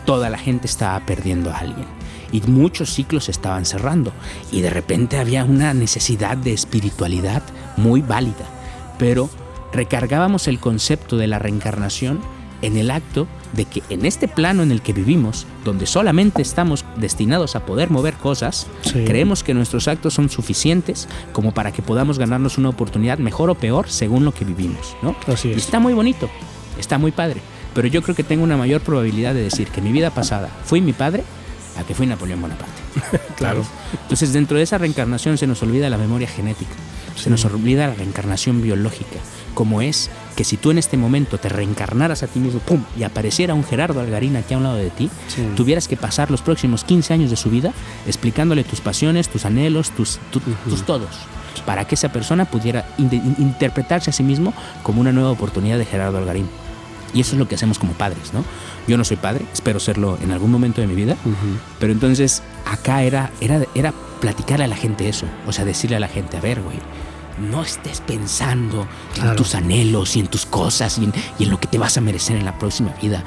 [0.05, 1.87] Toda la gente estaba perdiendo a alguien
[2.35, 4.13] y muchos ciclos estaban cerrando
[4.51, 7.45] y de repente había una necesidad de espiritualidad
[7.77, 8.45] muy válida,
[8.99, 9.31] pero
[9.73, 12.21] recargábamos el concepto de la reencarnación
[12.65, 16.85] en el acto de que en este plano en el que vivimos, donde solamente estamos
[16.97, 22.19] destinados a poder mover cosas, creemos que nuestros actos son suficientes como para que podamos
[22.19, 25.15] ganarnos una oportunidad mejor o peor según lo que vivimos, ¿no?
[25.27, 25.59] Así es.
[25.59, 26.29] está muy bonito,
[26.79, 27.41] está muy padre,
[27.75, 30.81] pero yo creo que tengo una mayor probabilidad de decir que mi vida pasada fui
[30.81, 31.23] mi padre
[31.79, 32.83] a que fui Napoleón Bonaparte.
[33.37, 33.65] claro.
[34.03, 36.73] Entonces, dentro de esa reencarnación se nos olvida la memoria genética,
[37.17, 39.19] se nos olvida la reencarnación biológica,
[39.55, 42.83] como es que si tú en este momento te reencarnaras a ti mismo, ¡pum!
[42.99, 45.11] y apareciera un Gerardo Algarín aquí a un lado de ti,
[45.57, 47.73] tuvieras que pasar los próximos 15 años de su vida
[48.07, 51.11] explicándole tus pasiones, tus anhelos, tus, tus todos,
[51.65, 54.53] para que esa persona pudiera interpretarse a sí mismo
[54.83, 56.49] como una nueva oportunidad de Gerardo Algarín.
[57.15, 58.45] Y eso es lo que hacemos como padres, ¿no?
[58.89, 61.17] Yo no soy padre, espero serlo en algún momento de mi vida,
[61.79, 66.01] pero entonces acá era, era, era platicarle a la gente eso, o sea, decirle a
[66.01, 66.79] la gente, a ver, güey,
[67.39, 71.59] no estés pensando en tus anhelos y en tus cosas y en, y en, lo
[71.59, 73.25] que te vas a merecer en la próxima vida.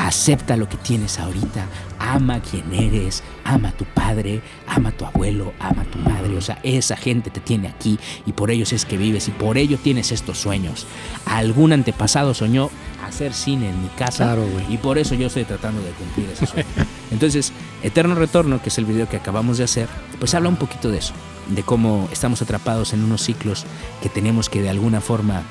[0.00, 1.66] Acepta lo que tienes ahorita,
[1.98, 6.36] ama quien eres, ama a tu padre, ama a tu abuelo, ama a tu madre.
[6.38, 9.58] O sea, esa gente te tiene aquí y por ellos es que vives y por
[9.58, 10.86] ello tienes estos sueños.
[11.26, 12.70] Algún antepasado soñó
[13.06, 16.46] hacer cine en mi casa Claro, y por eso yo estoy tratando de cumplir ese
[16.46, 16.68] sueño.
[17.10, 19.86] Entonces, Eterno Retorno, que es el video que acabamos de hacer,
[20.18, 21.12] pues habla un poquito de eso,
[21.48, 23.66] de cómo estamos atrapados en unos ciclos
[24.02, 25.42] que tenemos que de alguna forma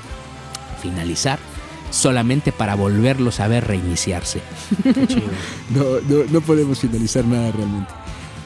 [0.82, 1.38] finalizar
[1.90, 4.40] solamente para volverlos a ver reiniciarse.
[5.70, 7.92] no, no, no podemos finalizar nada realmente.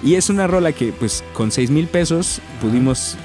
[0.02, 3.16] Y es una rola que pues con 6 mil pesos pudimos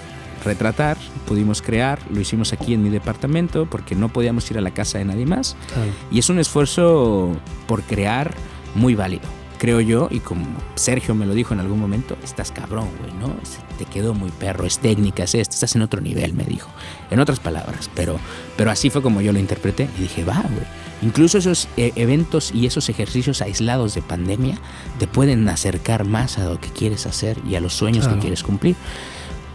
[0.46, 0.98] retratar,
[1.28, 4.98] pudimos crear, lo hicimos aquí en mi departamento porque no podíamos ir a la casa
[4.98, 5.58] de nadie más.
[5.74, 5.92] Claro.
[6.12, 7.36] Y es un esfuerzo
[7.68, 8.34] por crear
[8.76, 9.28] muy válido,
[9.60, 13.28] creo yo, y como Sergio me lo dijo en algún momento, estás cabrón, güey, ¿no?
[13.44, 16.72] Se te quedó muy perro, es técnica, es esto, estás en otro nivel, me dijo.
[17.12, 18.20] En otras palabras, pero,
[18.58, 20.66] pero así fue como yo lo interpreté y dije, va, güey.
[21.02, 24.58] Incluso esos eh, eventos y esos ejercicios aislados de pandemia
[24.98, 28.16] te pueden acercar más a lo que quieres hacer y a los sueños Claro.
[28.16, 28.76] que quieres cumplir.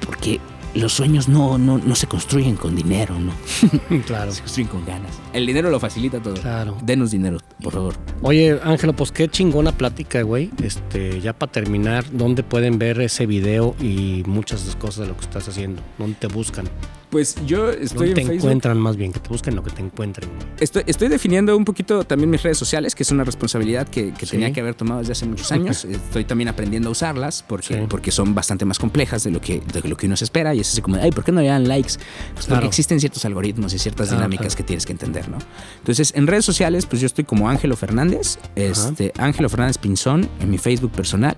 [0.07, 0.41] Porque
[0.75, 3.33] los sueños no, no, no se construyen con dinero, ¿no?
[4.07, 4.33] Claro.
[4.33, 5.21] Se construyen con ganas.
[5.33, 6.35] El dinero lo facilita todo.
[6.35, 6.77] Claro.
[6.83, 7.95] Denos dinero, por favor.
[8.23, 10.51] Oye, Ángelo, pues qué chingona plática, güey.
[10.63, 15.07] Este, ya para terminar, ¿dónde pueden ver ese video y muchas de las cosas de
[15.09, 15.83] lo que estás haciendo?
[15.99, 16.67] ¿Dónde te buscan?
[17.15, 18.35] Pues yo estoy ¿Dónde en te Facebook.
[18.39, 19.13] encuentran más bien?
[19.13, 20.29] Que te busquen lo que te encuentren.
[20.59, 24.27] Estoy, estoy definiendo un poquito también mis redes sociales, que es una responsabilidad que, que
[24.27, 24.33] Sí.
[24.33, 25.85] tenía que haber tomado desde hace muchos años.
[25.85, 27.87] Estoy también aprendiendo a usarlas porque, Sí.
[27.89, 30.57] porque son bastante más complejas de lo, que, de lo que uno se espera.
[30.57, 31.93] Y es así como, ay, ¿por qué no le dan likes?
[32.35, 34.57] Pues porque existen ciertos algoritmos y ciertas Claro, dinámicas claro.
[34.57, 35.39] que tienes que entender, ¿no?
[35.79, 40.51] Entonces, en redes sociales, pues yo estoy como Ángelo Fernández, este, Ángelo Fernández Pinzón, en
[40.51, 41.37] mi Facebook personal.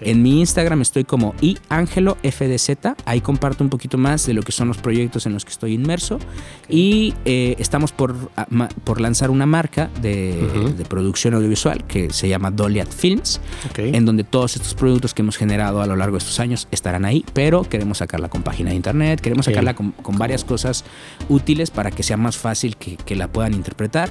[0.00, 2.94] En mi Instagram estoy como iAngeloFDZ.
[3.06, 5.72] Ahí comparto un poquito más de lo que son los proyectos en los que estoy
[5.72, 6.18] inmerso.
[6.68, 12.28] Y eh, estamos por, a- ma- por lanzar una marca de, producción audiovisual que se
[12.28, 13.40] llama Doliat Films,
[13.94, 17.04] en donde todos estos productos que hemos generado a lo largo de estos años estarán
[17.04, 20.84] ahí, pero queremos sacarla con página de internet, queremos sacarla con, con varias cosas
[21.28, 24.10] útiles para que sea más fácil que, que la puedan interpretar.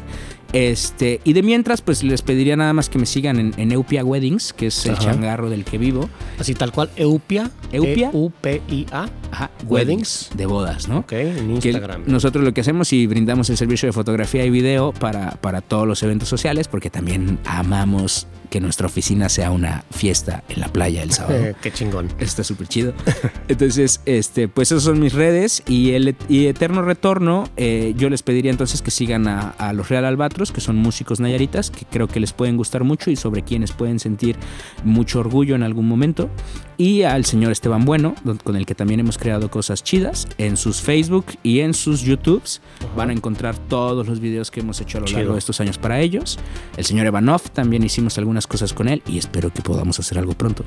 [0.56, 4.06] Este, y de mientras, pues les pediría nada más que me sigan en, en Eupia
[4.06, 5.02] Weddings, que es el Ajá.
[5.04, 6.10] changarro del que vivo.
[6.40, 7.52] Así tal cual, Eupia.
[7.74, 8.10] Eupia.
[8.14, 9.10] E-U-P-I-A.
[9.32, 10.30] Ajá, Weddings.
[10.34, 11.00] de bodas, ¿no?
[11.00, 12.04] Ok, en que Instagram.
[12.08, 15.86] nosotros lo que hacemos y brindamos el servicio de fotografía y video para, para todos
[15.86, 21.04] los eventos sociales, porque también amamos que nuestra oficina sea una fiesta en la playa
[21.04, 21.56] el sábado.
[21.62, 22.10] Qué chingón.
[22.20, 22.94] Está súper chido.
[23.48, 28.24] Entonces, este, pues esas son mis redes y el y Eterno Retorno, eh, yo les
[28.24, 32.08] pediría entonces que sigan a, a los Real Albatros, que son músicos nayaritas, que creo
[32.08, 34.36] que les pueden gustar mucho y sobre quienes pueden sentir
[34.84, 36.30] mucho orgullo en algún momento.
[36.78, 40.28] Y al señor Esteban Bueno, con el que también hemos creado cosas chidas.
[40.38, 42.62] En sus Facebook y en sus YouTubes
[42.96, 45.20] van a encontrar todos los videos que hemos hecho a lo Chido.
[45.20, 46.38] largo de estos años para ellos.
[46.76, 50.34] El señor Evanov también hicimos algunas cosas con él y espero que podamos hacer algo
[50.34, 50.64] pronto.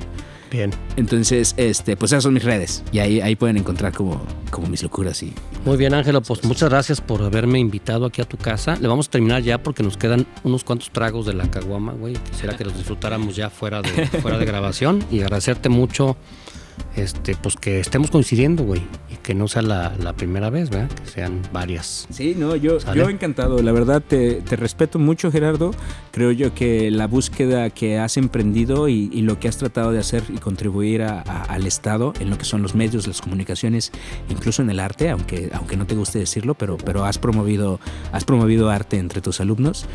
[0.51, 0.71] Bien.
[0.95, 2.83] Entonces, este, pues esas son mis redes.
[2.91, 5.33] Y ahí, ahí pueden encontrar como, como mis locuras y.
[5.63, 8.77] Muy bien, Ángelo, pues muchas gracias por haberme invitado aquí a tu casa.
[8.81, 12.15] Le vamos a terminar ya porque nos quedan unos cuantos tragos de la caguama, güey.
[12.31, 15.98] Quisiera que los disfrutáramos ya fuera de, fuera de grabación y agradecerte mucho
[16.95, 18.81] este, pues que estemos coincidiendo, güey.
[19.09, 20.89] Y que no sea la, la primera vez, ¿verdad?
[21.03, 22.07] Que sean varias.
[22.09, 22.99] Sí, no, yo, ¿Sale?
[22.99, 23.61] yo encantado.
[23.61, 25.71] La verdad, te, te respeto mucho, Gerardo.
[26.11, 29.99] Creo yo que la búsqueda que has emprendido y, y lo que has tratado de
[29.99, 33.91] hacer y contribuir a- a- al Estado en lo que son los medios, las comunicaciones,
[34.29, 37.79] incluso en el arte, aunque, aunque no te guste decirlo, pero, pero has, promovido,
[38.11, 39.85] has promovido arte entre tus alumnos.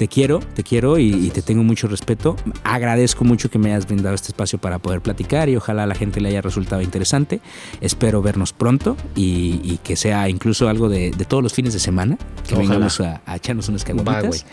[0.00, 2.34] Te quiero, te quiero y, y te tengo mucho respeto.
[2.64, 5.94] Agradezco mucho que me hayas brindado este espacio para poder platicar y ojalá a la
[5.94, 7.42] gente le haya resultado interesante.
[7.82, 11.80] Espero vernos pronto y, y que sea incluso algo de, de todos los fines de
[11.80, 12.16] semana,
[12.48, 12.60] que Ojalá.
[12.70, 14.46] vengamos a, a echarnos unas caguamitas.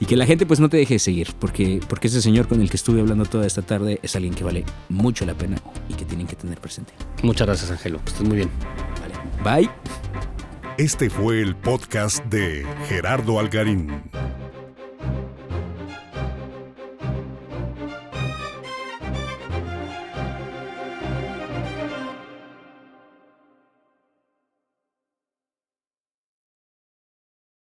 [0.00, 2.60] Y que la gente pues no te deje de seguir, porque, porque ese señor con
[2.60, 5.94] el que estuve hablando toda esta tarde es alguien que vale mucho la pena y
[5.94, 6.92] que tienen que tener presente.
[7.22, 8.00] Muchas gracias, Ángelo.
[8.02, 8.50] Que estés muy bien.
[9.44, 9.60] Vale.
[9.62, 9.70] Bye.
[10.76, 13.92] Este fue el podcast de Gerardo Algarín.